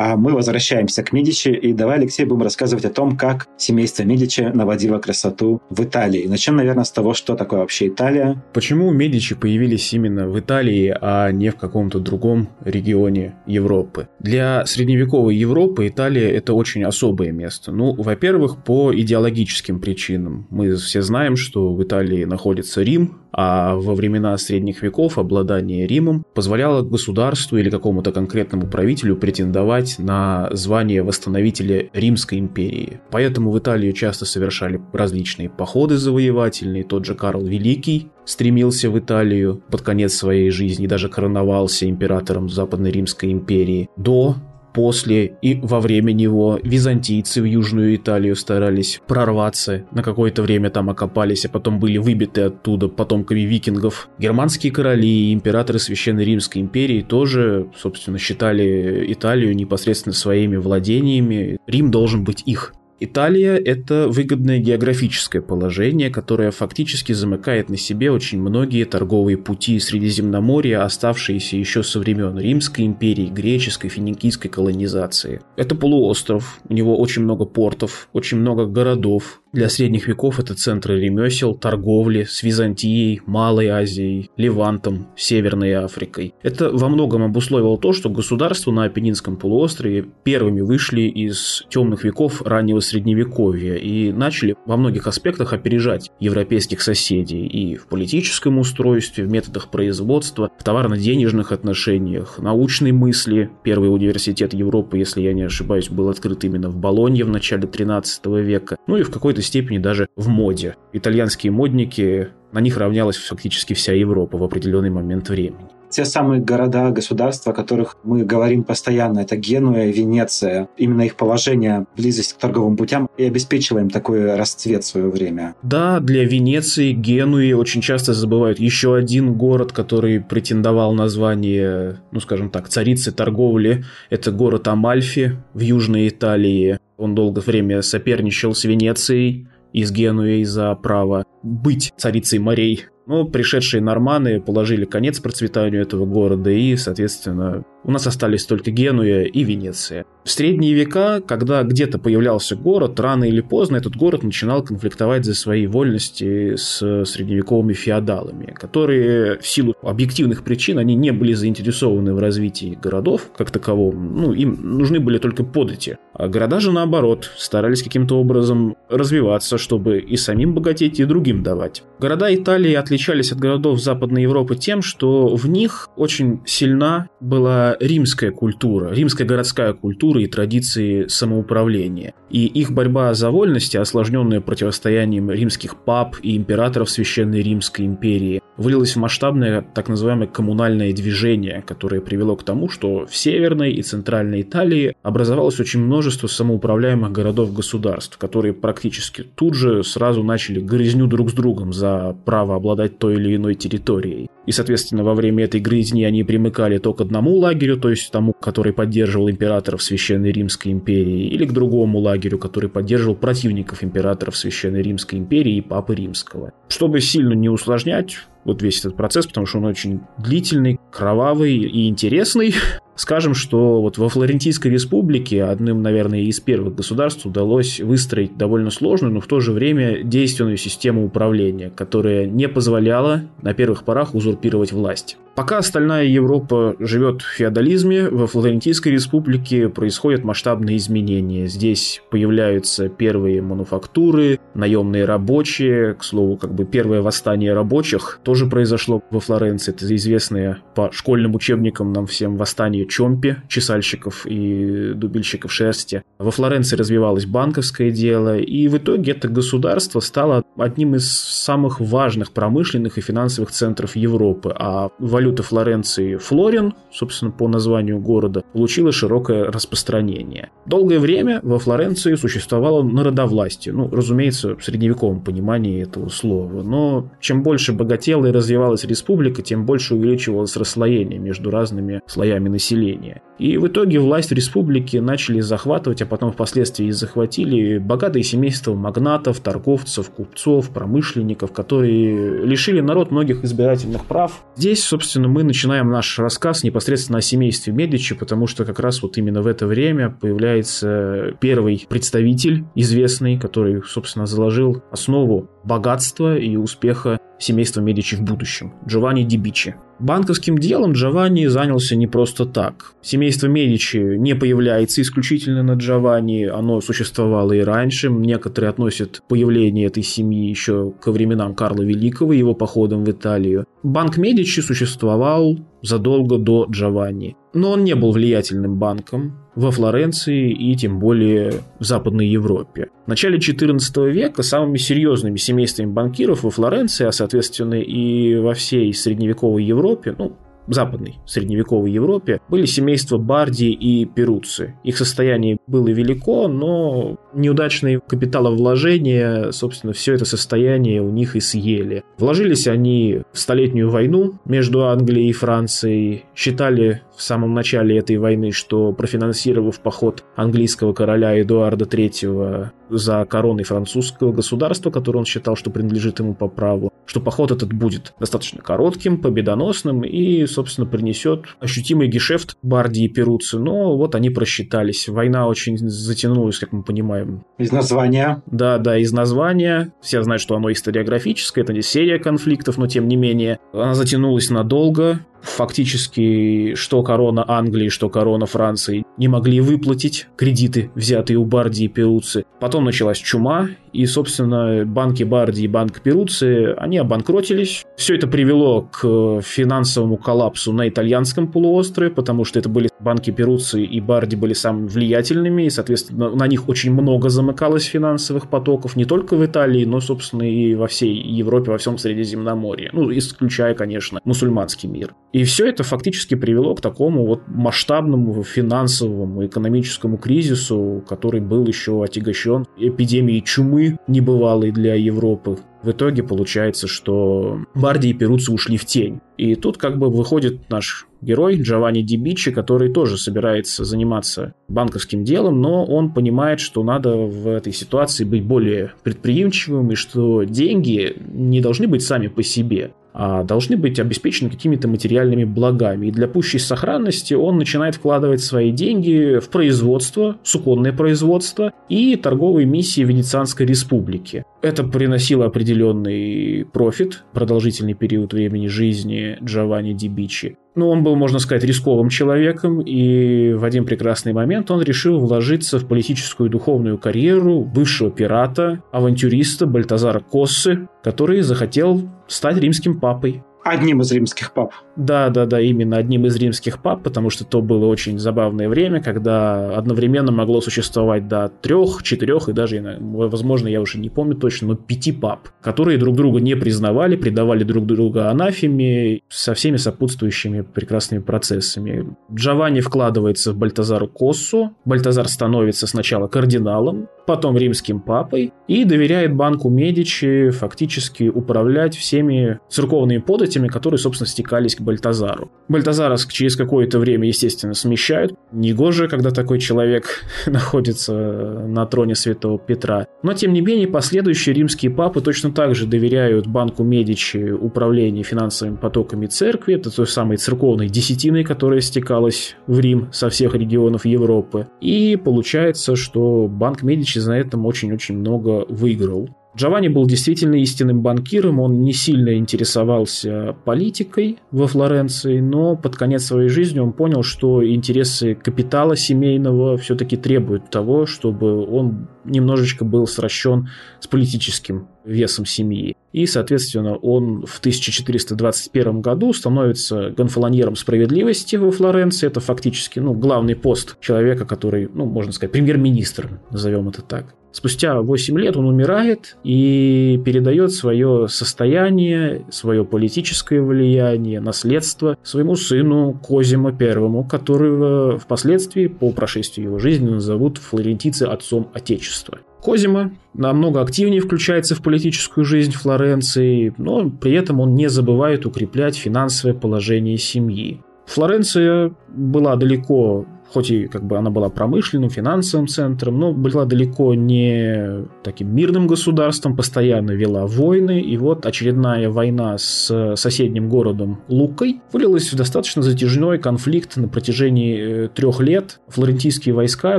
А 0.00 0.16
мы 0.16 0.32
возвращаемся 0.32 1.02
к 1.02 1.12
Медичи, 1.12 1.48
и 1.48 1.72
давай, 1.72 1.96
Алексей, 1.96 2.24
будем 2.24 2.42
рассказывать 2.42 2.84
о 2.84 2.90
том, 2.90 3.16
как 3.16 3.48
семейство 3.56 4.04
Медичи 4.04 4.42
наводило 4.42 5.00
красоту 5.00 5.60
в 5.70 5.82
Италии. 5.82 6.28
Начнем, 6.28 6.54
наверное, 6.54 6.84
с 6.84 6.92
того, 6.92 7.14
что 7.14 7.34
такое 7.34 7.58
вообще 7.58 7.88
Италия. 7.88 8.40
Почему 8.52 8.92
Медичи 8.92 9.34
появились 9.34 9.92
именно 9.92 10.28
в 10.28 10.38
Италии, 10.38 10.96
а 11.00 11.32
не 11.32 11.50
в 11.50 11.56
каком-то 11.56 11.98
другом 11.98 12.48
регионе 12.64 13.34
Европы? 13.44 14.06
Для 14.20 14.64
средневековой 14.66 15.34
Европы 15.34 15.88
Италия– 15.88 16.30
это 16.32 16.54
очень 16.54 16.84
особое 16.84 17.32
место. 17.32 17.72
Ну, 17.72 17.92
во-первых, 18.00 18.62
по 18.62 18.94
идеологическим 18.94 19.80
причинам. 19.80 20.46
Мы 20.50 20.76
все 20.76 21.02
знаем, 21.02 21.34
что 21.34 21.74
в 21.74 21.82
Италии 21.82 22.22
находится 22.22 22.82
Рим, 22.82 23.18
а 23.32 23.76
во 23.76 23.94
времена 23.94 24.36
средних 24.38 24.82
веков 24.82 25.18
обладание 25.18 25.86
Римом 25.86 26.24
позволяло 26.34 26.82
государству 26.82 27.56
или 27.56 27.70
какому-то 27.70 28.10
конкретному 28.10 28.66
правителю 28.66 29.16
претендовать 29.16 29.87
на 29.96 30.48
звание 30.52 31.02
восстановителя 31.02 31.88
Римской 31.94 32.38
империи. 32.38 33.00
Поэтому 33.10 33.50
в 33.50 33.58
Италию 33.58 33.92
часто 33.94 34.26
совершали 34.26 34.80
различные 34.92 35.48
походы 35.48 35.96
завоевательные. 35.96 36.84
Тот 36.84 37.06
же 37.06 37.14
Карл 37.14 37.44
Великий 37.44 38.08
стремился 38.26 38.90
в 38.90 38.98
Италию 38.98 39.62
под 39.70 39.80
конец 39.80 40.14
своей 40.14 40.50
жизни, 40.50 40.86
даже 40.86 41.08
короновался 41.08 41.88
императором 41.88 42.50
Западной 42.50 42.90
Римской 42.90 43.32
империи. 43.32 43.88
До 43.96 44.36
после 44.78 45.32
и 45.42 45.56
во 45.60 45.80
время 45.80 46.12
него 46.12 46.60
византийцы 46.62 47.42
в 47.42 47.44
Южную 47.44 47.96
Италию 47.96 48.36
старались 48.36 49.00
прорваться, 49.08 49.84
на 49.90 50.04
какое-то 50.04 50.42
время 50.42 50.70
там 50.70 50.88
окопались, 50.88 51.44
а 51.46 51.48
потом 51.48 51.80
были 51.80 51.98
выбиты 51.98 52.42
оттуда 52.42 52.86
потомками 52.86 53.40
викингов. 53.40 54.08
Германские 54.20 54.70
короли 54.70 55.30
и 55.30 55.34
императоры 55.34 55.80
Священной 55.80 56.24
Римской 56.24 56.62
империи 56.62 57.02
тоже, 57.02 57.66
собственно, 57.76 58.18
считали 58.18 59.04
Италию 59.08 59.56
непосредственно 59.56 60.14
своими 60.14 60.54
владениями. 60.54 61.58
Рим 61.66 61.90
должен 61.90 62.22
быть 62.22 62.44
их. 62.46 62.72
Италия– 63.00 63.54
это 63.64 64.08
выгодное 64.08 64.58
географическое 64.58 65.40
положение, 65.40 66.10
которое 66.10 66.50
фактически 66.50 67.12
замыкает 67.12 67.68
на 67.68 67.76
себе 67.76 68.10
очень 68.10 68.40
многие 68.40 68.84
торговые 68.84 69.36
пути 69.36 69.78
Средиземноморья, 69.78 70.84
оставшиеся 70.84 71.56
еще 71.56 71.84
со 71.84 72.00
времен 72.00 72.36
Римской 72.36 72.84
империи, 72.86 73.28
греческой, 73.28 73.88
финикийской 73.88 74.50
колонизации. 74.50 75.40
Это 75.56 75.76
полуостров, 75.76 76.58
у 76.68 76.74
него 76.74 76.98
очень 76.98 77.22
много 77.22 77.44
портов, 77.44 78.08
очень 78.12 78.38
много 78.38 78.66
городов, 78.66 79.42
для 79.52 79.68
средних 79.68 80.08
веков 80.08 80.38
это 80.38 80.54
центры 80.54 81.00
ремесел, 81.00 81.54
торговли 81.54 82.24
с 82.24 82.42
Византией, 82.42 83.22
Малой 83.26 83.68
Азией, 83.68 84.30
Левантом, 84.36 85.08
Северной 85.16 85.74
Африкой. 85.74 86.34
Это 86.42 86.70
во 86.70 86.88
многом 86.88 87.22
обусловило 87.22 87.78
то, 87.78 87.92
что 87.92 88.10
государства 88.10 88.70
на 88.72 88.84
Апеннинском 88.84 89.36
полуострове 89.36 90.06
первыми 90.22 90.60
вышли 90.60 91.02
из 91.02 91.64
темных 91.70 92.04
веков 92.04 92.42
раннего 92.42 92.80
Средневековья 92.80 93.76
и 93.76 94.12
начали 94.12 94.54
во 94.66 94.76
многих 94.76 95.06
аспектах 95.06 95.52
опережать 95.52 96.10
европейских 96.20 96.82
соседей 96.82 97.46
и 97.46 97.76
в 97.76 97.86
политическом 97.86 98.58
устройстве, 98.58 99.24
в 99.24 99.30
методах 99.30 99.70
производства, 99.70 100.50
в 100.58 100.62
товарно-денежных 100.62 101.52
отношениях, 101.52 102.38
научной 102.38 102.92
мысли. 102.92 103.50
Первый 103.62 103.92
университет 103.92 104.52
Европы, 104.52 104.98
если 104.98 105.22
я 105.22 105.32
не 105.32 105.42
ошибаюсь, 105.42 105.88
был 105.88 106.08
открыт 106.10 106.44
именно 106.44 106.68
в 106.68 106.76
Болонье 106.76 107.24
в 107.24 107.30
начале 107.30 107.66
13 107.66 108.26
века. 108.26 108.76
Ну 108.86 108.96
и 108.96 109.02
в 109.02 109.10
какой-то 109.10 109.42
степени 109.48 109.78
даже 109.78 110.08
в 110.16 110.28
моде. 110.28 110.76
Итальянские 110.92 111.50
модники, 111.50 112.28
на 112.52 112.60
них 112.60 112.76
равнялась 112.76 113.16
фактически 113.16 113.74
вся 113.74 113.92
Европа 113.92 114.38
в 114.38 114.42
определенный 114.42 114.90
момент 114.90 115.28
времени. 115.28 115.66
Те 115.90 116.04
самые 116.04 116.42
города, 116.42 116.90
государства, 116.90 117.52
о 117.52 117.54
которых 117.54 117.96
мы 118.04 118.22
говорим 118.22 118.62
постоянно, 118.62 119.20
это 119.20 119.36
Генуя, 119.36 119.86
Венеция. 119.86 120.68
Именно 120.76 121.02
их 121.02 121.16
положение, 121.16 121.86
близость 121.96 122.34
к 122.34 122.36
торговым 122.36 122.76
путям 122.76 123.08
и 123.16 123.24
обеспечила 123.24 123.78
им 123.78 123.88
такой 123.88 124.36
расцвет 124.36 124.84
в 124.84 124.86
свое 124.86 125.08
время. 125.08 125.54
Да, 125.62 126.00
для 126.00 126.24
Венеции, 126.24 126.92
Генуи 126.92 127.52
очень 127.52 127.80
часто 127.80 128.12
забывают 128.12 128.58
еще 128.58 128.96
один 128.96 129.34
город, 129.34 129.72
который 129.72 130.20
претендовал 130.20 130.92
на 130.92 131.08
звание, 131.08 131.96
ну 132.12 132.20
скажем 132.20 132.50
так, 132.50 132.68
царицы 132.68 133.10
торговли. 133.10 133.84
Это 134.10 134.30
город 134.30 134.68
Амальфи 134.68 135.38
в 135.54 135.60
Южной 135.60 136.08
Италии. 136.08 136.78
Он 136.98 137.14
долгое 137.14 137.40
время 137.40 137.80
соперничал 137.80 138.54
с 138.54 138.64
Венецией, 138.64 139.46
из 139.72 139.92
Генуи 139.92 140.42
за 140.42 140.74
право 140.74 141.24
быть 141.42 141.92
царицей 141.96 142.38
морей. 142.40 142.86
Но 143.08 143.24
пришедшие 143.24 143.80
норманы 143.80 144.38
положили 144.38 144.84
конец 144.84 145.18
процветанию 145.18 145.80
этого 145.80 146.04
города, 146.04 146.50
и, 146.50 146.76
соответственно, 146.76 147.64
у 147.82 147.90
нас 147.90 148.06
остались 148.06 148.44
только 148.44 148.70
Генуя 148.70 149.22
и 149.22 149.44
Венеция. 149.44 150.04
В 150.24 150.30
средние 150.30 150.74
века, 150.74 151.22
когда 151.26 151.62
где-то 151.62 151.98
появлялся 151.98 152.54
город, 152.54 153.00
рано 153.00 153.24
или 153.24 153.40
поздно 153.40 153.76
этот 153.76 153.96
город 153.96 154.24
начинал 154.24 154.62
конфликтовать 154.62 155.24
за 155.24 155.34
свои 155.34 155.66
вольности 155.66 156.56
с 156.56 157.04
средневековыми 157.06 157.72
феодалами, 157.72 158.52
которые 158.54 159.38
в 159.38 159.46
силу 159.46 159.74
объективных 159.80 160.44
причин 160.44 160.76
они 160.76 160.94
не 160.94 161.10
были 161.10 161.32
заинтересованы 161.32 162.12
в 162.12 162.18
развитии 162.18 162.78
городов 162.80 163.30
как 163.34 163.50
таковом, 163.50 164.16
ну, 164.20 164.32
им 164.34 164.58
нужны 164.60 165.00
были 165.00 165.16
только 165.16 165.44
подати. 165.44 165.96
А 166.12 166.28
города 166.28 166.60
же, 166.60 166.72
наоборот, 166.72 167.30
старались 167.38 167.82
каким-то 167.82 168.20
образом 168.20 168.76
развиваться, 168.90 169.56
чтобы 169.56 169.98
и 169.98 170.18
самим 170.18 170.52
богатеть, 170.52 171.00
и 171.00 171.06
другим 171.06 171.42
давать. 171.42 171.84
Города 172.00 172.34
Италии 172.34 172.74
отличались 172.74 172.97
от 173.32 173.38
городов 173.38 173.80
Западной 173.80 174.22
Европы 174.22 174.56
тем, 174.56 174.82
что 174.82 175.34
в 175.34 175.48
них 175.48 175.88
очень 175.96 176.40
сильна 176.44 177.08
была 177.20 177.76
римская 177.80 178.30
культура, 178.30 178.92
римская 178.92 179.26
городская 179.26 179.72
культура 179.72 180.20
и 180.20 180.26
традиции 180.26 181.06
самоуправления. 181.06 182.14
И 182.30 182.46
их 182.46 182.72
борьба 182.72 183.14
за 183.14 183.30
вольности, 183.30 183.76
осложненная 183.76 184.40
противостоянием 184.40 185.30
римских 185.30 185.76
пап 185.76 186.16
и 186.22 186.36
императоров 186.36 186.90
Священной 186.90 187.42
Римской 187.42 187.86
империи, 187.86 188.42
вылилась 188.56 188.96
в 188.96 188.98
масштабное 188.98 189.62
так 189.62 189.88
называемое 189.88 190.26
коммунальное 190.26 190.92
движение, 190.92 191.62
которое 191.66 192.00
привело 192.00 192.36
к 192.36 192.42
тому, 192.42 192.68
что 192.68 193.06
в 193.06 193.16
Северной 193.16 193.72
и 193.72 193.82
Центральной 193.82 194.42
Италии 194.42 194.94
образовалось 195.02 195.60
очень 195.60 195.80
множество 195.80 196.26
самоуправляемых 196.26 197.12
городов-государств, 197.12 198.18
которые 198.18 198.52
практически 198.52 199.22
тут 199.22 199.54
же 199.54 199.84
сразу 199.84 200.22
начали 200.22 200.60
грызню 200.60 201.06
друг 201.06 201.30
с 201.30 201.32
другом 201.32 201.72
за 201.72 202.16
право 202.24 202.56
обладать 202.56 202.87
той 202.88 203.16
или 203.16 203.36
иной 203.36 203.54
территорией. 203.54 204.30
И, 204.48 204.50
соответственно, 204.50 205.04
во 205.04 205.12
время 205.12 205.44
этой 205.44 205.60
грызни 205.60 206.04
они 206.04 206.24
примыкали 206.24 206.78
то 206.78 206.94
к 206.94 207.02
одному 207.02 207.36
лагерю, 207.36 207.76
то 207.76 207.90
есть 207.90 208.10
тому, 208.10 208.32
который 208.32 208.72
поддерживал 208.72 209.28
императоров 209.28 209.82
Священной 209.82 210.32
Римской 210.32 210.72
империи, 210.72 211.28
или 211.28 211.44
к 211.44 211.52
другому 211.52 211.98
лагерю, 211.98 212.38
который 212.38 212.70
поддерживал 212.70 213.14
противников 213.14 213.84
императоров 213.84 214.38
Священной 214.38 214.80
Римской 214.80 215.18
империи 215.18 215.56
и 215.56 215.60
Папы 215.60 215.96
Римского. 215.96 216.54
Чтобы 216.68 217.02
сильно 217.02 217.34
не 217.34 217.50
усложнять, 217.50 218.16
вот 218.44 218.62
весь 218.62 218.80
этот 218.80 218.96
процесс, 218.96 219.26
потому 219.26 219.46
что 219.46 219.58
он 219.58 219.66
очень 219.66 220.00
длительный, 220.16 220.80
кровавый 220.90 221.54
и 221.54 221.86
интересный. 221.86 222.54
Скажем, 222.94 223.34
что 223.34 223.82
вот 223.82 223.98
во 223.98 224.08
Флорентийской 224.08 224.72
республике 224.72 225.44
одним, 225.44 225.82
наверное, 225.82 226.20
из 226.20 226.40
первых 226.40 226.74
государств 226.74 227.26
удалось 227.26 227.78
выстроить 227.78 228.36
довольно 228.36 228.70
сложную, 228.70 229.12
но 229.12 229.20
в 229.20 229.26
то 229.26 229.38
же 229.38 229.52
время 229.52 230.02
действенную 230.02 230.56
систему 230.56 231.04
управления, 231.04 231.70
которая 231.70 232.26
не 232.26 232.48
позволяла 232.48 233.24
на 233.42 233.54
первых 233.54 233.84
порах 233.84 234.14
узурпировать 234.14 234.37
власть. 234.72 235.18
Пока 235.38 235.58
остальная 235.58 236.06
Европа 236.06 236.74
живет 236.80 237.22
в 237.22 237.28
феодализме, 237.28 238.08
во 238.08 238.26
Флорентийской 238.26 238.90
республике 238.90 239.68
происходят 239.68 240.24
масштабные 240.24 240.78
изменения. 240.78 241.46
Здесь 241.46 242.02
появляются 242.10 242.88
первые 242.88 243.40
мануфактуры, 243.40 244.40
наемные 244.54 245.04
рабочие. 245.04 245.94
К 245.94 246.02
слову, 246.02 246.36
как 246.36 246.52
бы 246.52 246.64
первое 246.64 247.02
восстание 247.02 247.54
рабочих 247.54 248.18
тоже 248.24 248.46
произошло 248.46 249.00
во 249.12 249.20
Флоренции. 249.20 249.72
Это 249.72 249.94
известное 249.94 250.58
по 250.74 250.90
школьным 250.90 251.36
учебникам 251.36 251.92
нам 251.92 252.08
всем 252.08 252.36
восстание 252.36 252.84
Чомпи, 252.84 253.36
чесальщиков 253.46 254.26
и 254.26 254.92
дубильщиков 254.96 255.52
шерсти. 255.52 256.02
Во 256.18 256.32
Флоренции 256.32 256.74
развивалось 256.74 257.26
банковское 257.26 257.92
дело, 257.92 258.36
и 258.36 258.66
в 258.66 258.76
итоге 258.78 259.12
это 259.12 259.28
государство 259.28 260.00
стало 260.00 260.42
одним 260.56 260.96
из 260.96 261.08
самых 261.08 261.78
важных 261.78 262.32
промышленных 262.32 262.98
и 262.98 263.02
финансовых 263.02 263.52
центров 263.52 263.94
Европы, 263.94 264.27
а 264.58 264.90
валюта 264.98 265.28
валюта 265.28 265.42
Флоренции 265.42 266.16
флорин, 266.16 266.74
собственно, 266.90 267.30
по 267.30 267.48
названию 267.48 268.00
города, 268.00 268.42
получила 268.52 268.92
широкое 268.92 269.44
распространение. 269.44 270.50
Долгое 270.66 270.98
время 270.98 271.40
во 271.42 271.58
Флоренции 271.58 272.14
существовало 272.14 272.82
народовластие, 272.82 273.74
ну, 273.74 273.88
разумеется, 273.90 274.56
в 274.56 274.64
средневековом 274.64 275.20
понимании 275.20 275.82
этого 275.82 276.08
слова, 276.08 276.62
но 276.62 277.10
чем 277.20 277.42
больше 277.42 277.72
богатела 277.72 278.26
и 278.26 278.32
развивалась 278.32 278.84
республика, 278.84 279.42
тем 279.42 279.66
больше 279.66 279.94
увеличивалось 279.94 280.56
расслоение 280.56 281.18
между 281.18 281.50
разными 281.50 282.00
слоями 282.06 282.48
населения. 282.48 283.22
И 283.38 283.56
в 283.56 283.68
итоге 283.68 284.00
власть 284.00 284.32
республики 284.32 284.96
начали 284.96 285.40
захватывать, 285.40 286.02
а 286.02 286.06
потом 286.06 286.32
впоследствии 286.32 286.86
и 286.86 286.90
захватили 286.90 287.78
богатые 287.78 288.24
семейства 288.24 288.74
магнатов, 288.74 289.40
торговцев, 289.40 290.10
купцов, 290.10 290.70
промышленников, 290.70 291.52
которые 291.52 292.44
лишили 292.44 292.80
народ 292.80 293.10
многих 293.10 293.44
избирательных 293.44 294.04
прав. 294.06 294.44
Здесь, 294.56 294.82
собственно, 294.82 295.28
мы 295.28 295.44
начинаем 295.44 295.88
наш 295.90 296.18
рассказ 296.18 296.64
непосредственно 296.64 297.18
о 297.18 297.22
семействе 297.22 297.72
Медичи, 297.72 298.14
потому 298.14 298.46
что 298.46 298.64
как 298.64 298.80
раз 298.80 299.02
вот 299.02 299.18
именно 299.18 299.42
в 299.42 299.46
это 299.46 299.66
время 299.66 300.10
появляется 300.10 301.36
первый 301.40 301.86
представитель 301.88 302.64
известный, 302.74 303.38
который, 303.38 303.82
собственно, 303.84 304.26
заложил 304.26 304.82
основу 304.90 305.48
богатства 305.64 306.36
и 306.36 306.56
успеха 306.56 307.20
семейства 307.38 307.80
Медичи 307.80 308.16
в 308.16 308.22
будущем. 308.22 308.74
Джованни 308.86 309.22
Дибичи. 309.22 309.76
Банковским 309.98 310.58
делом 310.58 310.92
Джованни 310.92 311.46
занялся 311.46 311.96
не 311.96 312.06
просто 312.06 312.46
так. 312.46 312.92
Семейство 313.02 313.48
Медичи 313.48 314.16
не 314.16 314.34
появляется 314.34 315.02
исключительно 315.02 315.62
на 315.62 315.72
Джованни, 315.72 316.44
оно 316.44 316.80
существовало 316.80 317.52
и 317.52 317.60
раньше. 317.60 318.08
Некоторые 318.08 318.70
относят 318.70 319.22
появление 319.28 319.86
этой 319.86 320.04
семьи 320.04 320.48
еще 320.48 320.92
ко 321.00 321.10
временам 321.10 321.54
Карла 321.54 321.82
Великого 321.82 322.32
и 322.32 322.38
его 322.38 322.54
походом 322.54 323.04
в 323.04 323.10
Италию. 323.10 323.64
Банк 323.82 324.18
Медичи 324.18 324.60
существовал 324.60 325.58
задолго 325.82 326.38
до 326.38 326.66
Джованни. 326.70 327.36
Но 327.54 327.72
он 327.72 327.84
не 327.84 327.94
был 327.94 328.12
влиятельным 328.12 328.76
банком 328.76 329.38
во 329.54 329.70
Флоренции 329.70 330.52
и 330.52 330.76
тем 330.76 330.98
более 330.98 331.52
в 331.78 331.84
Западной 331.84 332.26
Европе. 332.26 332.90
В 333.06 333.08
начале 333.08 333.38
XIV 333.38 334.10
века 334.10 334.42
самыми 334.42 334.76
серьезными 334.76 335.36
семействами 335.36 335.90
банкиров 335.90 336.44
во 336.44 336.50
Флоренции, 336.50 337.06
а 337.06 337.12
соответственно 337.12 337.74
и 337.74 338.36
во 338.36 338.54
всей 338.54 338.92
средневековой 338.92 339.64
Европе, 339.64 340.14
ну, 340.16 340.36
западной 340.74 341.18
средневековой 341.26 341.90
Европе 341.90 342.40
были 342.48 342.66
семейства 342.66 343.18
Барди 343.18 343.70
и 343.70 344.04
Перуци. 344.04 344.74
Их 344.84 344.96
состояние 344.98 345.58
было 345.66 345.88
велико, 345.88 346.48
но 346.48 347.16
неудачные 347.34 348.00
капиталовложения, 348.00 349.50
собственно, 349.52 349.92
все 349.92 350.14
это 350.14 350.24
состояние 350.24 351.02
у 351.02 351.10
них 351.10 351.36
и 351.36 351.40
съели. 351.40 352.04
Вложились 352.18 352.66
они 352.66 353.22
в 353.32 353.38
Столетнюю 353.38 353.90
войну 353.90 354.34
между 354.44 354.86
Англией 354.86 355.30
и 355.30 355.32
Францией, 355.32 356.24
считали 356.34 357.02
в 357.18 357.22
самом 357.22 357.52
начале 357.52 357.98
этой 357.98 358.16
войны, 358.16 358.52
что 358.52 358.92
профинансировав 358.92 359.80
поход 359.80 360.24
английского 360.36 360.92
короля 360.92 361.38
Эдуарда 361.40 361.84
III 361.84 362.68
за 362.90 363.24
короной 363.24 363.64
французского 363.64 364.32
государства, 364.32 364.90
которое 364.90 365.18
он 365.18 365.24
считал, 365.24 365.56
что 365.56 365.70
принадлежит 365.70 366.20
ему 366.20 366.34
по 366.34 366.46
праву, 366.46 366.92
что 367.06 367.20
поход 367.20 367.50
этот 367.50 367.72
будет 367.72 368.14
достаточно 368.20 368.62
коротким, 368.62 369.20
победоносным 369.20 370.04
и, 370.04 370.46
собственно, 370.46 370.86
принесет 370.86 371.46
ощутимый 371.58 372.06
гешефт 372.06 372.56
Барди 372.62 373.00
и 373.00 373.08
Перуци. 373.08 373.58
Но 373.58 373.96
вот 373.96 374.14
они 374.14 374.30
просчитались. 374.30 375.08
Война 375.08 375.48
очень 375.48 375.76
затянулась, 375.76 376.60
как 376.60 376.72
мы 376.72 376.84
понимаем. 376.84 377.44
Из 377.58 377.72
названия. 377.72 378.42
Да, 378.46 378.78
да, 378.78 378.96
из 378.96 379.12
названия. 379.12 379.92
Все 380.00 380.22
знают, 380.22 380.40
что 380.40 380.54
оно 380.54 380.70
историографическое, 380.70 381.64
это 381.64 381.72
не 381.72 381.82
серия 381.82 382.20
конфликтов, 382.20 382.78
но 382.78 382.86
тем 382.86 383.08
не 383.08 383.16
менее. 383.16 383.58
Она 383.72 383.94
затянулась 383.94 384.50
надолго, 384.50 385.20
фактически 385.42 386.74
что 386.74 387.02
корона 387.02 387.44
Англии, 387.46 387.88
что 387.88 388.08
корона 388.08 388.46
Франции 388.46 389.04
не 389.16 389.28
могли 389.28 389.60
выплатить 389.60 390.26
кредиты, 390.36 390.90
взятые 390.94 391.36
у 391.38 391.44
Барди 391.44 391.84
и 391.84 391.88
Перуци. 391.88 392.44
Потом 392.60 392.84
началась 392.84 393.18
чума, 393.18 393.68
и, 393.92 394.06
собственно, 394.06 394.84
банки 394.84 395.22
Барди 395.22 395.62
и 395.62 395.68
банк 395.68 396.00
Перуци, 396.00 396.74
они 396.76 396.98
обанкротились. 396.98 397.84
Все 397.96 398.14
это 398.14 398.26
привело 398.26 398.82
к 398.82 399.40
финансовому 399.42 400.16
коллапсу 400.16 400.72
на 400.72 400.88
итальянском 400.88 401.50
полуострове, 401.50 402.10
потому 402.10 402.44
что 402.44 402.58
это 402.58 402.68
были 402.68 402.88
банки 403.00 403.30
Перуци 403.30 403.82
и 403.82 404.00
Барди 404.00 404.36
были 404.36 404.52
самыми 404.52 404.88
влиятельными, 404.88 405.64
и, 405.64 405.70
соответственно, 405.70 406.30
на 406.34 406.46
них 406.46 406.68
очень 406.68 406.92
много 406.92 407.28
замыкалось 407.28 407.84
финансовых 407.84 408.48
потоков, 408.50 408.96
не 408.96 409.04
только 409.04 409.36
в 409.36 409.44
Италии, 409.44 409.84
но, 409.84 410.00
собственно, 410.00 410.42
и 410.42 410.74
во 410.74 410.86
всей 410.86 411.14
Европе, 411.14 411.70
во 411.70 411.78
всем 411.78 411.98
Средиземноморье. 411.98 412.90
Ну, 412.92 413.16
исключая, 413.16 413.74
конечно, 413.74 414.20
мусульманский 414.24 414.88
мир. 414.88 415.14
И 415.32 415.44
все 415.44 415.66
это 415.66 415.82
фактически 415.82 416.34
привело 416.34 416.74
к 416.74 416.80
такому 416.80 417.26
вот 417.26 417.42
масштабному 417.46 418.42
финансовому, 418.42 419.46
экономическому 419.46 420.16
кризису, 420.16 421.04
который 421.08 421.40
был 421.40 421.66
еще 421.66 422.02
отягощен 422.02 422.66
эпидемией 422.76 423.42
чумы 423.42 423.87
зимы, 423.88 423.98
небывалой 424.06 424.70
для 424.70 424.94
Европы. 424.94 425.58
В 425.82 425.90
итоге 425.92 426.22
получается, 426.22 426.88
что 426.88 427.60
Барди 427.74 428.08
и 428.08 428.12
Перуцци 428.12 428.50
ушли 428.52 428.76
в 428.76 428.84
тень. 428.84 429.20
И 429.36 429.54
тут 429.54 429.78
как 429.78 429.98
бы 429.98 430.10
выходит 430.10 430.68
наш 430.68 431.06
герой 431.20 431.60
Джованни 431.60 432.02
Дибичи, 432.02 432.50
который 432.50 432.92
тоже 432.92 433.16
собирается 433.16 433.84
заниматься 433.84 434.54
банковским 434.66 435.22
делом, 435.22 435.60
но 435.60 435.84
он 435.84 436.12
понимает, 436.12 436.58
что 436.58 436.82
надо 436.82 437.16
в 437.16 437.46
этой 437.46 437.72
ситуации 437.72 438.24
быть 438.24 438.44
более 438.44 438.92
предприимчивым 439.04 439.92
и 439.92 439.94
что 439.94 440.42
деньги 440.42 441.16
не 441.32 441.60
должны 441.60 441.86
быть 441.86 442.02
сами 442.02 442.26
по 442.26 442.42
себе 442.42 442.92
должны 443.18 443.76
быть 443.76 443.98
обеспечены 443.98 444.48
какими-то 444.48 444.86
материальными 444.86 445.44
благами. 445.44 446.06
И 446.06 446.10
для 446.10 446.28
пущей 446.28 446.60
сохранности 446.60 447.34
он 447.34 447.58
начинает 447.58 447.96
вкладывать 447.96 448.40
свои 448.40 448.70
деньги 448.70 449.40
в 449.40 449.48
производство, 449.48 450.36
суконное 450.44 450.92
производство 450.92 451.72
и 451.88 452.14
торговые 452.16 452.66
миссии 452.66 453.02
Венецианской 453.02 453.66
республики. 453.66 454.44
Это 454.62 454.84
приносило 454.84 455.46
определенный 455.46 456.64
профит, 456.72 457.24
продолжительный 457.32 457.94
период 457.94 458.32
времени 458.32 458.68
жизни 458.68 459.36
Джованни 459.42 459.92
Дибичи. 459.92 460.56
Но 460.78 460.90
он 460.90 461.02
был, 461.02 461.16
можно 461.16 461.40
сказать, 461.40 461.64
рисковым 461.64 462.08
человеком, 462.08 462.80
и 462.80 463.52
в 463.52 463.64
один 463.64 463.84
прекрасный 463.84 464.32
момент 464.32 464.70
он 464.70 464.80
решил 464.80 465.18
вложиться 465.18 465.80
в 465.80 465.88
политическую 465.88 466.48
и 466.48 466.52
духовную 466.52 466.98
карьеру 466.98 467.64
бывшего 467.64 468.12
пирата, 468.12 468.80
авантюриста 468.92 469.66
Бальтазара 469.66 470.20
Коссы, 470.20 470.86
который 471.02 471.40
захотел 471.40 472.08
стать 472.28 472.58
римским 472.58 473.00
папой. 473.00 473.42
Одним 473.68 474.00
из 474.00 474.10
римских 474.10 474.52
пап. 474.52 474.72
Да, 474.96 475.28
да, 475.28 475.46
да, 475.46 475.60
именно 475.60 475.96
одним 475.96 476.26
из 476.26 476.36
римских 476.36 476.80
пап, 476.80 477.02
потому 477.02 477.30
что 477.30 477.44
то 477.44 477.60
было 477.60 477.86
очень 477.86 478.18
забавное 478.18 478.68
время, 478.68 479.02
когда 479.02 479.76
одновременно 479.76 480.32
могло 480.32 480.60
существовать 480.60 481.28
до 481.28 481.48
трех, 481.48 482.02
четырех 482.02 482.48
и 482.48 482.52
даже, 482.52 482.98
возможно, 483.00 483.68
я 483.68 483.80
уже 483.80 483.98
не 483.98 484.08
помню 484.08 484.36
точно, 484.36 484.68
но 484.68 484.74
пяти 484.74 485.12
пап, 485.12 485.48
которые 485.60 485.98
друг 485.98 486.16
друга 486.16 486.40
не 486.40 486.56
признавали, 486.56 487.16
предавали 487.16 487.62
друг 487.62 487.86
друга 487.86 488.30
анафеме 488.30 489.20
со 489.28 489.54
всеми 489.54 489.76
сопутствующими 489.76 490.62
прекрасными 490.62 491.20
процессами. 491.20 492.16
Джованни 492.32 492.80
вкладывается 492.80 493.52
в 493.52 493.56
Бальтазару 493.58 494.08
Коссу, 494.08 494.72
Бальтазар 494.84 495.28
становится 495.28 495.86
сначала 495.86 496.26
кардиналом, 496.26 497.08
потом 497.28 497.58
римским 497.58 498.00
папой 498.00 498.54
и 498.68 498.84
доверяет 498.84 499.34
банку 499.34 499.68
Медичи 499.68 500.48
фактически 500.48 501.24
управлять 501.28 501.94
всеми 501.94 502.58
церковными 502.70 503.18
податями, 503.18 503.68
которые, 503.68 503.98
собственно, 503.98 504.26
стекались 504.26 504.76
к 504.76 504.80
Бальтазару. 504.80 505.50
Бальтазара 505.68 506.16
через 506.16 506.56
какое-то 506.56 506.98
время, 506.98 507.28
естественно, 507.28 507.74
смещают. 507.74 508.32
Негоже, 508.50 509.08
когда 509.08 509.30
такой 509.30 509.58
человек 509.60 510.24
находится 510.46 511.12
на 511.12 511.84
троне 511.84 512.14
святого 512.14 512.58
Петра. 512.58 513.06
Но, 513.22 513.34
тем 513.34 513.52
не 513.52 513.60
менее, 513.60 513.88
последующие 513.88 514.54
римские 514.54 514.90
папы 514.90 515.20
точно 515.20 515.52
так 515.52 515.74
же 515.74 515.86
доверяют 515.86 516.46
банку 516.46 516.82
Медичи 516.82 517.50
управление 517.50 518.24
финансовыми 518.24 518.76
потоками 518.76 519.26
церкви, 519.26 519.74
это 519.74 519.94
той 519.94 520.06
самой 520.06 520.38
церковной 520.38 520.88
десятиной, 520.88 521.44
которая 521.44 521.82
стекалась 521.82 522.56
в 522.66 522.80
Рим 522.80 523.08
со 523.12 523.28
всех 523.28 523.54
регионов 523.54 524.06
Европы. 524.06 524.66
И 524.80 525.16
получается, 525.22 525.94
что 525.94 526.48
банк 526.48 526.82
Медичи 526.82 527.17
на 527.26 527.38
этом 527.38 527.66
очень-очень 527.66 528.18
много 528.18 528.64
выиграл. 528.68 529.28
Джованни 529.56 529.88
был 529.88 530.06
действительно 530.06 530.54
истинным 530.56 531.02
банкиром, 531.02 531.58
он 531.58 531.82
не 531.82 531.92
сильно 531.92 532.36
интересовался 532.36 533.56
политикой 533.64 534.38
во 534.52 534.68
Флоренции, 534.68 535.40
но 535.40 535.74
под 535.74 535.96
конец 535.96 536.24
своей 536.26 536.48
жизни 536.48 536.78
он 536.78 536.92
понял, 536.92 537.24
что 537.24 537.66
интересы 537.66 538.34
капитала 538.36 538.94
семейного 538.94 539.76
все-таки 539.76 540.16
требуют 540.16 540.70
того, 540.70 541.06
чтобы 541.06 541.66
он 541.66 542.08
немножечко 542.28 542.84
был 542.84 543.06
сращен 543.06 543.68
с 544.00 544.06
политическим 544.06 544.88
весом 545.04 545.46
семьи. 545.46 545.96
И, 546.12 546.26
соответственно, 546.26 546.96
он 546.96 547.44
в 547.46 547.58
1421 547.58 549.00
году 549.00 549.32
становится 549.32 550.10
гонфолоньером 550.10 550.76
справедливости 550.76 551.56
во 551.56 551.70
Флоренции. 551.70 552.26
Это 552.26 552.40
фактически 552.40 552.98
ну, 552.98 553.12
главный 553.12 553.56
пост 553.56 553.96
человека, 554.00 554.44
который, 554.44 554.88
ну, 554.92 555.04
можно 555.04 555.32
сказать, 555.32 555.52
премьер-министр, 555.52 556.40
назовем 556.50 556.88
это 556.88 557.02
так. 557.02 557.34
Спустя 557.50 558.00
8 558.00 558.38
лет 558.38 558.56
он 558.56 558.66
умирает 558.66 559.36
и 559.42 560.20
передает 560.24 560.72
свое 560.72 561.28
состояние, 561.28 562.44
свое 562.50 562.84
политическое 562.84 563.60
влияние, 563.60 564.40
наследство 564.40 565.16
своему 565.22 565.56
сыну 565.56 566.12
Козимо 566.12 566.70
I, 566.78 567.28
которого 567.28 568.18
впоследствии, 568.18 568.86
по 568.86 569.10
прошествии 569.12 569.62
его 569.62 569.78
жизни, 569.78 570.08
назовут 570.08 570.58
флорентийцы 570.58 571.24
отцом 571.24 571.68
Отечества. 571.72 572.17
Козимо 572.60 573.12
намного 573.34 573.80
активнее 573.80 574.20
включается 574.20 574.74
в 574.74 574.82
политическую 574.82 575.44
жизнь 575.44 575.72
Флоренции, 575.72 576.74
но 576.76 577.08
при 577.08 577.32
этом 577.32 577.60
он 577.60 577.74
не 577.74 577.88
забывает 577.88 578.46
укреплять 578.46 578.96
финансовое 578.96 579.54
положение 579.54 580.18
семьи. 580.18 580.82
Флоренция 581.06 581.92
была 582.08 582.56
далеко 582.56 583.26
хоть 583.52 583.70
и 583.70 583.86
как 583.86 584.04
бы 584.04 584.18
она 584.18 584.30
была 584.30 584.48
промышленным, 584.48 585.10
финансовым 585.10 585.68
центром, 585.68 586.18
но 586.18 586.32
была 586.32 586.64
далеко 586.64 587.14
не 587.14 588.04
таким 588.22 588.54
мирным 588.54 588.86
государством, 588.86 589.56
постоянно 589.56 590.12
вела 590.12 590.46
войны, 590.46 591.00
и 591.00 591.16
вот 591.16 591.46
очередная 591.46 592.10
война 592.10 592.58
с 592.58 593.14
соседним 593.16 593.68
городом 593.68 594.20
Лукой 594.28 594.80
вылилась 594.92 595.32
в 595.32 595.36
достаточно 595.36 595.82
затяжной 595.82 596.38
конфликт 596.38 596.96
на 596.96 597.08
протяжении 597.08 598.04
э, 598.04 598.08
трех 598.08 598.40
лет. 598.40 598.80
Флорентийские 598.88 599.54
войска 599.54 599.98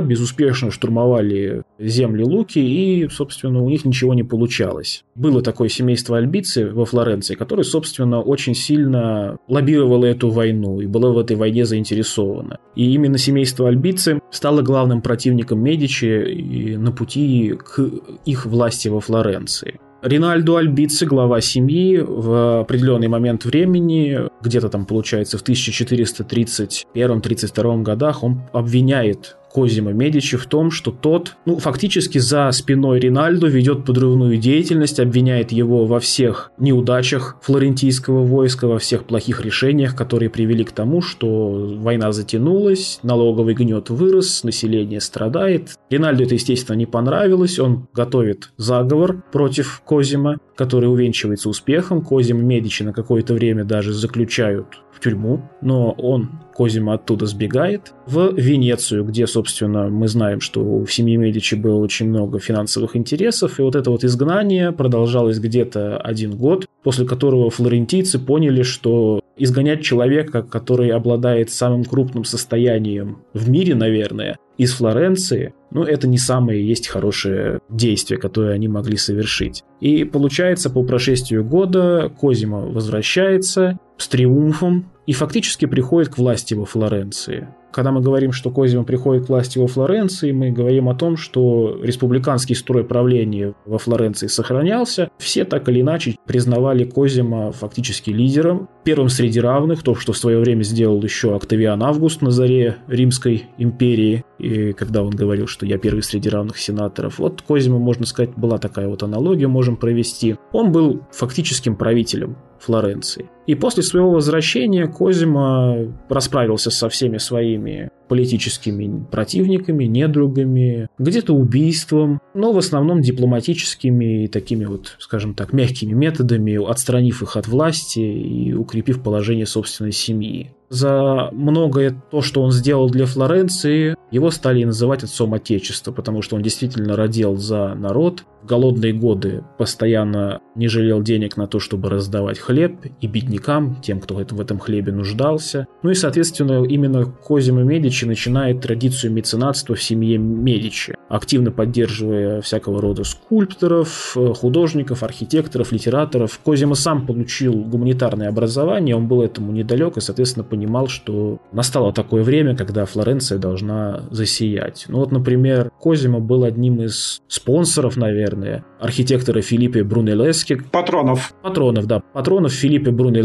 безуспешно 0.00 0.70
штурмовали 0.70 1.62
земли 1.80 2.22
Луки, 2.22 2.58
и, 2.58 3.08
собственно, 3.08 3.62
у 3.62 3.68
них 3.68 3.84
ничего 3.84 4.14
не 4.14 4.22
получалось. 4.22 5.04
Было 5.14 5.42
такое 5.42 5.68
семейство 5.68 6.18
Альбицы 6.18 6.70
во 6.70 6.84
Флоренции, 6.84 7.34
которое, 7.34 7.64
собственно, 7.64 8.20
очень 8.20 8.54
сильно 8.54 9.38
лоббировало 9.48 10.04
эту 10.04 10.30
войну 10.30 10.80
и 10.80 10.86
было 10.86 11.12
в 11.12 11.18
этой 11.18 11.36
войне 11.36 11.64
заинтересовано. 11.64 12.58
И 12.76 12.92
именно 12.92 13.18
семейство 13.18 13.68
Альбицы 13.68 14.20
стало 14.30 14.62
главным 14.62 15.02
противником 15.02 15.60
Медичи 15.60 16.76
на 16.76 16.92
пути 16.92 17.54
к 17.58 17.80
их 18.24 18.46
власти 18.46 18.88
во 18.88 19.00
Флоренции. 19.00 19.80
Ринальдо 20.02 20.56
Альбици, 20.56 21.04
глава 21.04 21.42
семьи, 21.42 21.98
в 21.98 22.60
определенный 22.60 23.08
момент 23.08 23.44
времени, 23.44 24.18
где-то 24.42 24.70
там 24.70 24.86
получается 24.86 25.36
в 25.36 25.42
1431-32 25.42 27.82
годах, 27.82 28.24
он 28.24 28.40
обвиняет 28.54 29.36
Козима 29.52 29.92
Медичи 29.92 30.36
в 30.36 30.46
том, 30.46 30.70
что 30.70 30.90
тот, 30.90 31.36
ну, 31.44 31.58
фактически 31.58 32.18
за 32.18 32.50
спиной 32.52 33.00
Ринальдо 33.00 33.46
ведет 33.48 33.84
подрывную 33.84 34.36
деятельность, 34.36 35.00
обвиняет 35.00 35.52
его 35.52 35.86
во 35.86 36.00
всех 36.00 36.52
неудачах 36.58 37.36
флорентийского 37.42 38.24
войска, 38.24 38.68
во 38.68 38.78
всех 38.78 39.04
плохих 39.04 39.44
решениях, 39.44 39.96
которые 39.96 40.30
привели 40.30 40.64
к 40.64 40.72
тому, 40.72 41.02
что 41.02 41.76
война 41.78 42.12
затянулась, 42.12 43.00
налоговый 43.02 43.54
гнет 43.54 43.90
вырос, 43.90 44.44
население 44.44 45.00
страдает. 45.00 45.70
Ринальдо 45.90 46.24
это, 46.24 46.34
естественно, 46.34 46.76
не 46.76 46.86
понравилось, 46.86 47.58
он 47.58 47.88
готовит 47.92 48.52
заговор 48.56 49.22
против 49.32 49.82
Козима, 49.84 50.38
который 50.56 50.90
увенчивается 50.90 51.48
успехом. 51.48 52.02
Козима 52.02 52.42
Медичи 52.42 52.82
на 52.82 52.92
какое-то 52.92 53.34
время 53.34 53.64
даже 53.64 53.92
заключают 53.92 54.66
в 54.92 55.02
тюрьму, 55.02 55.48
но 55.62 55.92
он 55.92 56.30
Козима 56.60 56.92
оттуда 56.92 57.24
сбегает 57.24 57.94
в 58.06 58.34
Венецию, 58.34 59.04
где, 59.04 59.26
собственно, 59.26 59.88
мы 59.88 60.08
знаем, 60.08 60.42
что 60.42 60.84
в 60.84 60.92
семье 60.92 61.16
Медичи 61.16 61.54
было 61.54 61.76
очень 61.76 62.10
много 62.10 62.38
финансовых 62.38 62.96
интересов, 62.96 63.58
и 63.58 63.62
вот 63.62 63.76
это 63.76 63.90
вот 63.90 64.04
изгнание 64.04 64.70
продолжалось 64.70 65.38
где-то 65.38 65.96
один 65.96 66.36
год, 66.36 66.66
после 66.82 67.06
которого 67.06 67.48
флорентийцы 67.48 68.18
поняли, 68.18 68.62
что 68.62 69.22
изгонять 69.38 69.82
человека, 69.82 70.42
который 70.42 70.90
обладает 70.90 71.50
самым 71.50 71.82
крупным 71.84 72.24
состоянием 72.24 73.22
в 73.32 73.48
мире, 73.48 73.74
наверное, 73.74 74.36
из 74.58 74.74
Флоренции, 74.74 75.54
ну, 75.70 75.84
это 75.84 76.06
не 76.06 76.18
самое 76.18 76.62
есть 76.62 76.88
хорошее 76.88 77.60
действие, 77.70 78.20
которое 78.20 78.52
они 78.52 78.68
могли 78.68 78.98
совершить. 78.98 79.64
И 79.80 80.04
получается, 80.04 80.68
по 80.68 80.82
прошествию 80.82 81.42
года 81.42 82.12
Козима 82.20 82.66
возвращается 82.66 83.78
с 83.96 84.08
триумфом 84.08 84.90
и 85.10 85.12
фактически 85.12 85.66
приходит 85.66 86.14
к 86.14 86.18
власти 86.18 86.54
во 86.54 86.64
Флоренции. 86.64 87.48
Когда 87.72 87.90
мы 87.90 88.00
говорим, 88.00 88.30
что 88.30 88.50
Козимо 88.50 88.84
приходит 88.84 89.26
к 89.26 89.28
власти 89.28 89.58
во 89.58 89.66
Флоренции, 89.66 90.30
мы 90.30 90.52
говорим 90.52 90.88
о 90.88 90.94
том, 90.94 91.16
что 91.16 91.80
республиканский 91.82 92.54
строй 92.54 92.84
правления 92.84 93.54
во 93.66 93.78
Флоренции 93.78 94.28
сохранялся. 94.28 95.10
Все 95.18 95.44
так 95.44 95.68
или 95.68 95.80
иначе 95.80 96.16
признавали 96.26 96.84
Козимо 96.84 97.50
фактически 97.50 98.10
лидером, 98.10 98.68
первым 98.84 99.08
среди 99.08 99.40
равных, 99.40 99.82
то, 99.82 99.96
что 99.96 100.12
в 100.12 100.16
свое 100.16 100.38
время 100.38 100.62
сделал 100.62 101.02
еще 101.02 101.34
Октавиан 101.34 101.82
Август 101.82 102.22
на 102.22 102.30
заре 102.30 102.76
Римской 102.86 103.46
империи, 103.58 104.24
и 104.38 104.72
когда 104.74 105.02
он 105.02 105.10
говорил, 105.10 105.48
что 105.48 105.66
я 105.66 105.76
первый 105.76 106.04
среди 106.04 106.28
равных 106.28 106.56
сенаторов. 106.56 107.18
Вот 107.18 107.42
Козимо, 107.42 107.80
можно 107.80 108.06
сказать, 108.06 108.30
была 108.36 108.58
такая 108.58 108.86
вот 108.86 109.02
аналогия, 109.02 109.48
можем 109.48 109.76
провести. 109.76 110.36
Он 110.52 110.70
был 110.70 111.02
фактическим 111.10 111.74
правителем 111.74 112.36
Флоренции. 112.60 113.28
И 113.46 113.54
после 113.54 113.82
своего 113.82 114.12
возвращения 114.12 114.86
Козима 114.86 115.92
расправился 116.08 116.70
со 116.70 116.88
всеми 116.88 117.18
своими 117.18 117.90
политическими 118.10 119.06
противниками, 119.10 119.84
недругами, 119.84 120.88
где-то 120.98 121.32
убийством, 121.32 122.20
но 122.34 122.52
в 122.52 122.58
основном 122.58 123.02
дипломатическими 123.02 124.24
и 124.24 124.28
такими 124.28 124.64
вот, 124.64 124.96
скажем 124.98 125.34
так, 125.34 125.52
мягкими 125.52 125.92
методами, 125.92 126.58
отстранив 126.68 127.22
их 127.22 127.36
от 127.36 127.46
власти 127.46 128.00
и 128.00 128.52
укрепив 128.52 129.02
положение 129.02 129.46
собственной 129.46 129.92
семьи. 129.92 130.52
За 130.70 131.30
многое 131.32 132.00
то, 132.12 132.22
что 132.22 132.42
он 132.42 132.52
сделал 132.52 132.88
для 132.90 133.04
Флоренции, 133.04 133.96
его 134.12 134.30
стали 134.30 134.62
называть 134.62 135.02
отцом 135.02 135.34
Отечества, 135.34 135.90
потому 135.90 136.22
что 136.22 136.36
он 136.36 136.42
действительно 136.42 136.96
родил 136.96 137.36
за 137.36 137.74
народ. 137.74 138.24
В 138.42 138.46
голодные 138.46 138.92
годы 138.92 139.44
постоянно 139.58 140.40
не 140.54 140.68
жалел 140.68 141.02
денег 141.02 141.36
на 141.36 141.48
то, 141.48 141.58
чтобы 141.58 141.90
раздавать 141.90 142.38
хлеб 142.38 142.86
и 143.00 143.08
беднякам, 143.30 143.76
тем, 143.80 144.00
кто 144.00 144.16
в 144.16 144.40
этом 144.40 144.58
хлебе 144.58 144.92
нуждался. 144.92 145.66
Ну 145.82 145.90
и, 145.90 145.94
соответственно, 145.94 146.64
именно 146.64 147.04
Козимо 147.04 147.62
Медичи 147.62 148.04
начинает 148.04 148.60
традицию 148.60 149.12
меценатства 149.12 149.74
в 149.74 149.82
семье 149.82 150.18
Медичи, 150.18 150.94
активно 151.08 151.50
поддерживая 151.50 152.40
всякого 152.40 152.80
рода 152.80 153.04
скульпторов, 153.04 154.16
художников, 154.36 155.02
архитекторов, 155.02 155.72
литераторов. 155.72 156.38
Козимо 156.44 156.74
сам 156.74 157.06
получил 157.06 157.54
гуманитарное 157.54 158.28
образование, 158.28 158.96
он 158.96 159.06
был 159.06 159.22
этому 159.22 159.52
недалек 159.52 159.96
и, 159.96 160.00
соответственно, 160.00 160.44
понимал, 160.44 160.88
что 160.88 161.38
настало 161.52 161.92
такое 161.92 162.22
время, 162.22 162.56
когда 162.56 162.84
Флоренция 162.84 163.38
должна 163.38 164.02
засиять. 164.10 164.86
Ну 164.88 164.98
вот, 164.98 165.12
например, 165.12 165.70
Козимо 165.78 166.20
был 166.20 166.44
одним 166.44 166.82
из 166.82 167.22
спонсоров, 167.28 167.96
наверное, 167.96 168.64
архитектора 168.80 169.40
Филиппе 169.40 169.84
Брунеллески. 169.84 170.60
Патронов. 170.70 171.32
Патронов, 171.42 171.86
да. 171.86 172.00
Патронов 172.12 172.52
Филиппе 172.52 172.90
Брунеллески, 172.90 173.19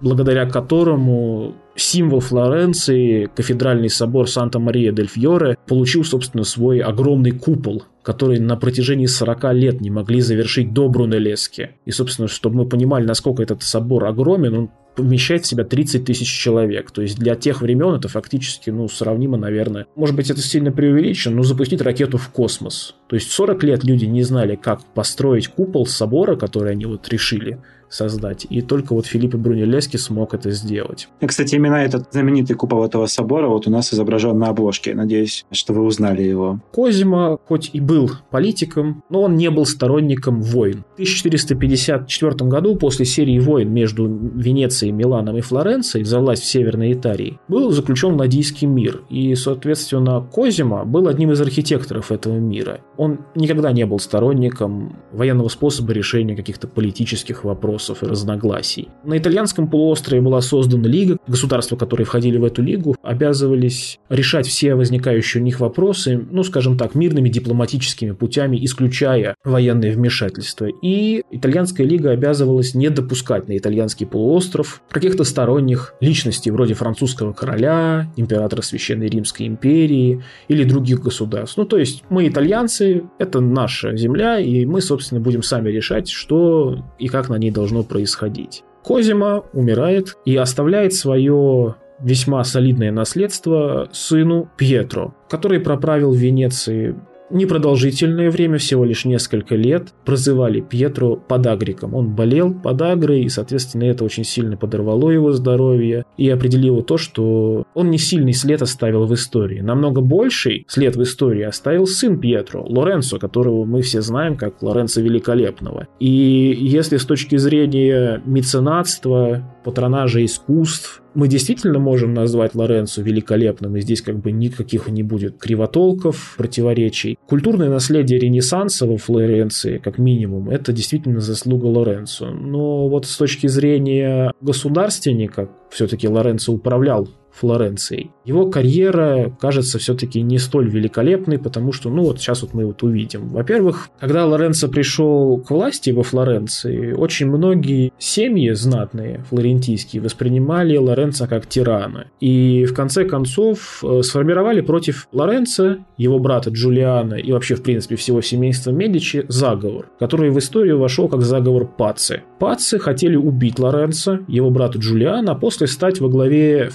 благодаря 0.00 0.46
которому 0.46 1.54
символ 1.76 2.20
Флоренции, 2.20 3.28
кафедральный 3.34 3.90
собор 3.90 4.28
Санта-Мария-дель-Фьоре, 4.28 5.56
получил, 5.66 6.04
собственно, 6.04 6.44
свой 6.44 6.80
огромный 6.80 7.32
купол, 7.32 7.84
который 8.02 8.38
на 8.38 8.56
протяжении 8.56 9.06
40 9.06 9.52
лет 9.54 9.80
не 9.80 9.90
могли 9.90 10.20
завершить 10.20 10.72
до 10.72 10.88
Брунеллески. 10.88 11.70
И, 11.84 11.90
собственно, 11.90 12.28
чтобы 12.28 12.56
мы 12.56 12.66
понимали, 12.66 13.04
насколько 13.04 13.42
этот 13.42 13.62
собор 13.62 14.06
огромен, 14.06 14.54
он 14.54 14.70
помещает 14.96 15.44
в 15.44 15.46
себя 15.46 15.64
30 15.64 16.04
тысяч 16.04 16.28
человек. 16.28 16.90
То 16.90 17.02
есть 17.02 17.18
для 17.18 17.36
тех 17.36 17.60
времен 17.60 17.94
это 17.94 18.08
фактически, 18.08 18.70
ну, 18.70 18.88
сравнимо, 18.88 19.36
наверное. 19.36 19.86
Может 19.94 20.16
быть, 20.16 20.30
это 20.30 20.40
сильно 20.40 20.72
преувеличено, 20.72 21.36
но 21.36 21.42
запустить 21.42 21.82
ракету 21.82 22.16
в 22.16 22.28
космос. 22.30 22.94
То 23.06 23.14
есть 23.14 23.30
40 23.30 23.62
лет 23.62 23.84
люди 23.84 24.06
не 24.06 24.22
знали, 24.22 24.56
как 24.56 24.82
построить 24.94 25.48
купол 25.48 25.86
собора, 25.86 26.36
который 26.36 26.72
они 26.72 26.86
вот 26.86 27.08
решили 27.08 27.58
создать. 27.88 28.46
И 28.50 28.62
только 28.62 28.94
вот 28.94 29.06
Филиппе 29.06 29.36
Брунеллески 29.36 29.96
смог 29.96 30.34
это 30.34 30.50
сделать. 30.50 31.08
И, 31.20 31.26
кстати, 31.26 31.54
именно 31.54 31.76
этот 31.76 32.12
знаменитый 32.12 32.56
купол 32.56 32.84
этого 32.84 33.06
собора 33.06 33.48
вот 33.48 33.66
у 33.66 33.70
нас 33.70 33.92
изображен 33.92 34.38
на 34.38 34.48
обложке. 34.48 34.94
Надеюсь, 34.94 35.46
что 35.50 35.72
вы 35.72 35.82
узнали 35.82 36.22
его. 36.22 36.60
Козима 36.72 37.38
хоть 37.46 37.70
и 37.72 37.80
был 37.80 38.10
политиком, 38.30 39.02
но 39.10 39.22
он 39.22 39.36
не 39.36 39.50
был 39.50 39.66
сторонником 39.66 40.40
войн. 40.42 40.84
В 40.90 40.94
1454 40.94 42.48
году, 42.48 42.76
после 42.76 43.04
серии 43.04 43.38
войн 43.38 43.72
между 43.72 44.06
Венецией, 44.06 44.92
Миланом 44.92 45.36
и 45.36 45.40
Флоренцией 45.40 46.04
за 46.04 46.20
власть 46.20 46.42
в 46.42 46.46
Северной 46.46 46.92
Италии, 46.92 47.38
был 47.48 47.70
заключен 47.70 48.14
Ладийский 48.14 48.66
мир. 48.66 49.02
И, 49.10 49.34
соответственно, 49.34 50.26
Козима 50.32 50.84
был 50.84 51.08
одним 51.08 51.32
из 51.32 51.40
архитекторов 51.40 52.12
этого 52.12 52.38
мира. 52.38 52.80
Он 52.96 53.20
никогда 53.34 53.72
не 53.72 53.86
был 53.86 53.98
сторонником 53.98 54.96
военного 55.12 55.48
способа 55.48 55.92
решения 55.92 56.36
каких-то 56.36 56.66
политических 56.66 57.44
вопросов 57.44 57.75
вопросов 57.76 58.02
и 58.02 58.06
разногласий. 58.06 58.88
На 59.04 59.18
итальянском 59.18 59.68
полуострове 59.68 60.22
была 60.22 60.40
создана 60.40 60.88
лига. 60.88 61.18
Государства, 61.26 61.76
которые 61.76 62.06
входили 62.06 62.38
в 62.38 62.44
эту 62.44 62.62
лигу, 62.62 62.96
обязывались 63.02 63.98
решать 64.08 64.46
все 64.46 64.74
возникающие 64.74 65.42
у 65.42 65.44
них 65.44 65.60
вопросы, 65.60 66.26
ну, 66.30 66.42
скажем 66.42 66.78
так, 66.78 66.94
мирными 66.94 67.28
дипломатическими 67.28 68.12
путями, 68.12 68.64
исключая 68.64 69.34
военные 69.44 69.92
вмешательства. 69.92 70.68
И 70.82 71.22
итальянская 71.30 71.86
лига 71.86 72.10
обязывалась 72.10 72.74
не 72.74 72.88
допускать 72.88 73.48
на 73.48 73.56
итальянский 73.56 74.06
полуостров 74.06 74.80
каких-то 74.90 75.24
сторонних 75.24 75.94
личностей, 76.00 76.50
вроде 76.50 76.74
французского 76.74 77.32
короля, 77.32 78.10
императора 78.16 78.62
Священной 78.62 79.08
Римской 79.08 79.46
империи 79.46 80.22
или 80.48 80.64
других 80.64 81.02
государств. 81.02 81.58
Ну, 81.58 81.64
то 81.64 81.76
есть 81.76 82.04
мы 82.08 82.26
итальянцы, 82.28 83.02
это 83.18 83.40
наша 83.40 83.96
земля, 83.96 84.38
и 84.38 84.64
мы, 84.64 84.80
собственно, 84.80 85.20
будем 85.20 85.42
сами 85.42 85.68
решать, 85.70 86.08
что 86.08 86.84
и 86.98 87.08
как 87.08 87.28
на 87.28 87.36
ней 87.36 87.50
должно 87.50 87.65
должно 87.66 87.82
происходить. 87.82 88.62
Козима 88.84 89.42
умирает 89.52 90.16
и 90.24 90.36
оставляет 90.36 90.94
свое 90.94 91.74
весьма 91.98 92.44
солидное 92.44 92.92
наследство 92.92 93.88
сыну 93.92 94.48
Пьетро, 94.56 95.14
который 95.28 95.58
проправил 95.58 96.12
в 96.12 96.16
Венеции 96.16 96.94
непродолжительное 97.30 98.30
время, 98.30 98.58
всего 98.58 98.84
лишь 98.84 99.04
несколько 99.04 99.54
лет, 99.54 99.88
прозывали 100.04 100.60
Пьетро 100.60 101.16
подагриком. 101.16 101.94
Он 101.94 102.14
болел 102.14 102.54
подагрой, 102.54 103.22
и, 103.22 103.28
соответственно, 103.28 103.84
это 103.84 104.04
очень 104.04 104.24
сильно 104.24 104.56
подорвало 104.56 105.10
его 105.10 105.32
здоровье 105.32 106.04
и 106.16 106.28
определило 106.28 106.82
то, 106.82 106.96
что 106.96 107.64
он 107.74 107.90
не 107.90 107.98
сильный 107.98 108.32
след 108.32 108.62
оставил 108.62 109.06
в 109.06 109.14
истории. 109.14 109.60
Намного 109.60 110.00
больший 110.00 110.64
след 110.68 110.96
в 110.96 111.02
истории 111.02 111.42
оставил 111.42 111.86
сын 111.86 112.18
Пьетро, 112.18 112.64
Лоренцо, 112.66 113.18
которого 113.18 113.64
мы 113.64 113.82
все 113.82 114.00
знаем 114.00 114.36
как 114.36 114.62
Лоренцо 114.62 115.00
Великолепного. 115.00 115.88
И 115.98 116.56
если 116.58 116.96
с 116.96 117.04
точки 117.04 117.36
зрения 117.36 118.22
меценатства, 118.24 119.42
патронажа 119.64 120.24
искусств, 120.24 121.02
мы 121.16 121.28
действительно 121.28 121.78
можем 121.78 122.12
назвать 122.14 122.54
Лоренцо 122.54 123.02
великолепным, 123.02 123.76
и 123.76 123.80
здесь 123.80 124.02
как 124.02 124.18
бы 124.18 124.32
никаких 124.32 124.88
не 124.88 125.02
будет 125.02 125.38
кривотолков, 125.38 126.34
противоречий. 126.36 127.18
Культурное 127.26 127.70
наследие 127.70 128.20
Ренессанса 128.20 128.86
во 128.86 128.98
Флоренции, 128.98 129.78
как 129.78 129.98
минимум, 129.98 130.50
это 130.50 130.72
действительно 130.72 131.20
заслуга 131.20 131.66
Лоренцо. 131.66 132.30
Но 132.30 132.88
вот 132.88 133.06
с 133.06 133.16
точки 133.16 133.46
зрения 133.46 134.32
государственника, 134.42 135.50
все-таки 135.70 136.06
Лоренцо 136.06 136.52
управлял 136.52 137.08
Флоренцией. 137.36 138.10
Его 138.24 138.50
карьера 138.50 139.32
кажется 139.40 139.78
все-таки 139.78 140.22
не 140.22 140.38
столь 140.38 140.68
великолепной, 140.70 141.38
потому 141.38 141.72
что, 141.72 141.90
ну 141.90 142.04
вот 142.04 142.18
сейчас 142.18 142.42
вот 142.42 142.54
мы 142.54 142.66
вот 142.66 142.82
увидим. 142.82 143.28
Во-первых, 143.28 143.88
когда 144.00 144.26
Лоренцо 144.26 144.68
пришел 144.68 145.38
к 145.38 145.50
власти 145.50 145.90
во 145.90 146.02
Флоренции, 146.02 146.92
очень 146.92 147.26
многие 147.28 147.92
семьи 147.98 148.50
знатные 148.52 149.24
флорентийские 149.28 150.02
воспринимали 150.02 150.76
Лоренцо 150.76 151.26
как 151.26 151.46
тирана. 151.46 152.06
И 152.20 152.64
в 152.64 152.74
конце 152.74 153.04
концов 153.04 153.82
э, 153.84 154.02
сформировали 154.02 154.60
против 154.60 155.08
Лоренцо, 155.12 155.78
его 155.96 156.18
брата 156.18 156.50
Джулиана 156.50 157.14
и 157.14 157.32
вообще, 157.32 157.54
в 157.54 157.62
принципе, 157.62 157.96
всего 157.96 158.20
семейства 158.20 158.70
Медичи 158.70 159.24
заговор, 159.28 159.88
который 159.98 160.30
в 160.30 160.38
историю 160.38 160.78
вошел 160.78 161.08
как 161.08 161.22
заговор 161.22 161.66
Паци. 161.66 162.22
Паци 162.38 162.78
хотели 162.78 163.16
убить 163.16 163.58
Лоренцо, 163.58 164.20
его 164.28 164.50
брата 164.50 164.78
Джулиана, 164.78 165.32
а 165.32 165.34
после 165.34 165.66
стать 165.66 166.00
во 166.00 166.08
главе 166.08 166.70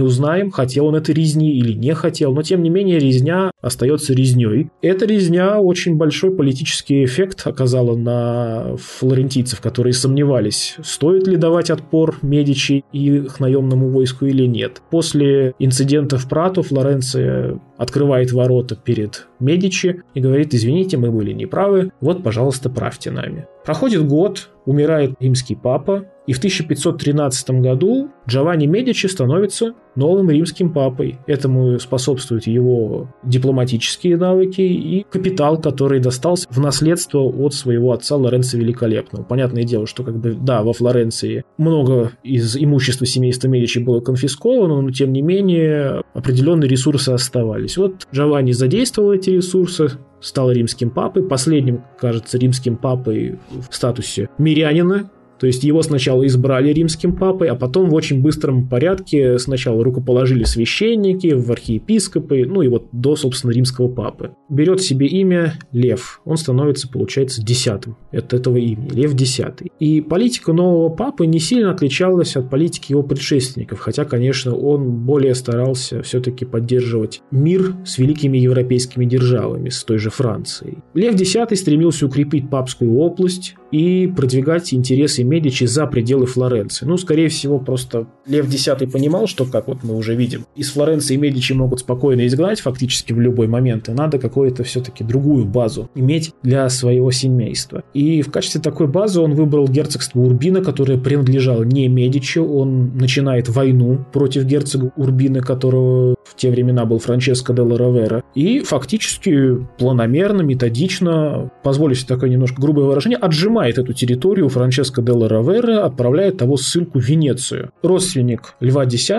узнаем, 0.00 0.50
хотел 0.50 0.86
он 0.86 0.96
этой 0.96 1.14
резни 1.14 1.52
или 1.58 1.74
не 1.74 1.92
хотел, 1.94 2.32
но 2.32 2.40
тем 2.40 2.62
не 2.62 2.70
менее 2.70 2.98
резня 2.98 3.50
остается 3.60 4.14
резней. 4.14 4.70
Эта 4.80 5.04
резня 5.04 5.60
очень 5.60 5.96
большой 5.96 6.30
политический 6.30 7.04
эффект 7.04 7.42
оказала 7.44 7.94
на 7.94 8.74
флорентийцев, 8.78 9.60
которые 9.60 9.92
сомневались, 9.92 10.76
стоит 10.82 11.26
ли 11.26 11.36
давать 11.36 11.68
отпор 11.68 12.16
Медичи 12.22 12.82
и 12.94 13.16
их 13.16 13.38
наемному 13.38 13.90
войску 13.90 14.24
или 14.24 14.46
нет. 14.46 14.80
После 14.88 15.52
инцидента 15.58 16.16
в 16.16 16.26
Прату 16.26 16.62
Флоренция 16.62 17.60
открывает 17.76 18.32
ворота 18.32 18.76
перед 18.76 19.26
Медичи 19.40 20.02
и 20.14 20.20
говорит, 20.20 20.54
извините, 20.54 20.96
мы 20.96 21.10
были 21.10 21.32
неправы, 21.32 21.92
вот, 22.00 22.22
пожалуйста, 22.22 22.70
правьте 22.70 23.10
нами. 23.10 23.46
Проходит 23.64 24.06
год, 24.06 24.50
умирает 24.66 25.14
римский 25.20 25.54
папа, 25.54 26.06
и 26.26 26.32
в 26.32 26.38
1513 26.38 27.50
году 27.60 28.10
Джованни 28.28 28.66
Медичи 28.66 29.06
становится 29.06 29.74
новым 29.96 30.30
римским 30.30 30.72
папой. 30.72 31.18
Этому 31.26 31.78
способствуют 31.78 32.46
его 32.46 33.08
дипломатические 33.24 34.16
навыки 34.16 34.60
и 34.60 35.04
капитал, 35.10 35.60
который 35.60 35.98
достался 35.98 36.46
в 36.50 36.58
наследство 36.60 37.20
от 37.20 37.54
своего 37.54 37.92
отца 37.92 38.16
Лоренцо 38.16 38.58
Великолепного. 38.58 39.24
Понятное 39.24 39.64
дело, 39.64 39.86
что 39.86 40.04
как 40.04 40.18
бы, 40.18 40.36
да, 40.40 40.62
во 40.62 40.72
Флоренции 40.72 41.44
много 41.58 42.12
из 42.22 42.56
имущества 42.56 43.06
семейства 43.06 43.48
Медичи 43.48 43.78
было 43.78 44.00
конфисковано, 44.00 44.80
но 44.82 44.90
тем 44.90 45.12
не 45.12 45.22
менее 45.22 46.02
определенные 46.14 46.68
ресурсы 46.68 47.10
оставались. 47.10 47.76
Вот 47.76 48.06
Джованни 48.14 48.52
задействовал 48.52 49.12
эти 49.12 49.30
ресурсы, 49.30 49.90
стал 50.20 50.52
римским 50.52 50.90
папой, 50.90 51.22
последним, 51.22 51.82
кажется, 51.98 52.38
римским 52.38 52.76
папой 52.76 53.38
в 53.68 53.74
статусе 53.74 54.28
мирянина, 54.38 55.10
То 55.40 55.46
есть 55.46 55.64
его 55.64 55.82
сначала 55.82 56.26
избрали 56.26 56.70
римским 56.72 57.16
папой, 57.16 57.48
а 57.48 57.54
потом 57.54 57.88
в 57.88 57.94
очень 57.94 58.20
быстром 58.20 58.68
порядке 58.68 59.38
сначала 59.38 59.82
рукоположили 59.82 60.44
священники, 60.44 61.32
в 61.32 61.50
архиепископы, 61.50 62.44
ну 62.46 62.60
и 62.60 62.68
вот 62.68 62.88
до, 62.92 63.16
собственно, 63.16 63.52
римского 63.52 63.88
папы. 63.88 64.32
Берет 64.50 64.82
себе 64.82 65.06
имя 65.06 65.54
Лев. 65.72 66.20
Он 66.26 66.36
становится, 66.36 66.88
получается, 66.88 67.42
десятым 67.42 67.96
от 68.12 68.34
этого 68.34 68.58
имени. 68.58 68.90
Лев 68.90 69.14
Десятый. 69.14 69.72
И 69.80 70.00
политика 70.00 70.52
нового 70.52 70.88
папы 70.88 71.26
не 71.26 71.40
сильно 71.40 71.70
отличалась 71.70 72.36
от 72.36 72.50
политики 72.50 72.92
его 72.92 73.02
предшественников, 73.02 73.80
хотя, 73.80 74.04
конечно, 74.04 74.54
он 74.54 74.90
более 74.90 75.34
старался 75.34 76.02
все-таки 76.02 76.44
поддерживать 76.44 77.22
мир 77.30 77.74
с 77.84 77.98
великими 77.98 78.38
европейскими 78.38 79.04
державами, 79.04 79.68
с 79.70 79.84
той 79.84 79.98
же 79.98 80.10
Францией. 80.10 80.78
Лев 80.94 81.18
X 81.18 81.60
стремился 81.60 82.06
укрепить 82.06 82.50
папскую 82.50 82.96
область 82.96 83.54
и 83.70 84.12
продвигать 84.14 84.74
интересы 84.74 85.22
Медичи 85.30 85.64
за 85.64 85.86
пределы 85.86 86.26
Флоренции. 86.26 86.84
Ну, 86.84 86.96
скорее 86.96 87.28
всего, 87.28 87.58
просто 87.58 88.06
Лев 88.26 88.52
X 88.52 88.68
понимал, 88.92 89.26
что, 89.26 89.44
как 89.44 89.68
вот 89.68 89.78
мы 89.84 89.96
уже 89.96 90.14
видим, 90.14 90.44
из 90.56 90.72
Флоренции 90.72 91.16
Медичи 91.16 91.52
могут 91.52 91.80
спокойно 91.80 92.26
изгнать 92.26 92.60
фактически 92.60 93.12
в 93.12 93.20
любой 93.20 93.46
момент, 93.46 93.88
и 93.88 93.92
надо 93.92 94.18
какую-то 94.18 94.64
все-таки 94.64 95.04
другую 95.04 95.44
базу 95.44 95.88
иметь 95.94 96.32
для 96.42 96.68
своего 96.68 97.10
семейства. 97.12 97.84
И 97.94 98.22
в 98.22 98.30
качестве 98.30 98.60
такой 98.60 98.88
базы 98.88 99.20
он 99.20 99.34
выбрал 99.34 99.68
герцогство 99.68 100.20
Урбина, 100.20 100.62
которое 100.62 100.98
принадлежало 100.98 101.62
не 101.62 101.88
Медичи. 101.88 102.38
Он 102.38 102.96
начинает 102.96 103.48
войну 103.48 104.04
против 104.12 104.44
герцога 104.44 104.92
Урбина, 104.96 105.40
которого 105.40 106.16
в 106.24 106.36
те 106.36 106.50
времена 106.50 106.84
был 106.84 106.98
Франческо 106.98 107.52
де 107.52 107.62
Равера. 107.62 108.22
И 108.34 108.60
фактически 108.60 109.58
планомерно, 109.78 110.42
методично, 110.42 111.50
позволю 111.62 111.94
себе 111.94 112.08
такое 112.08 112.30
немножко 112.30 112.60
грубое 112.60 112.86
выражение, 112.86 113.18
отжимает 113.18 113.78
эту 113.78 113.92
территорию 113.92 114.48
Франческо 114.48 115.02
де 115.02 115.12
Равера, 115.28 115.84
отправляет 115.84 116.38
того 116.38 116.56
ссылку 116.56 116.98
в 116.98 117.04
Венецию. 117.04 117.70
Родственник 117.82 118.54
Льва 118.60 118.84
X, 118.84 119.10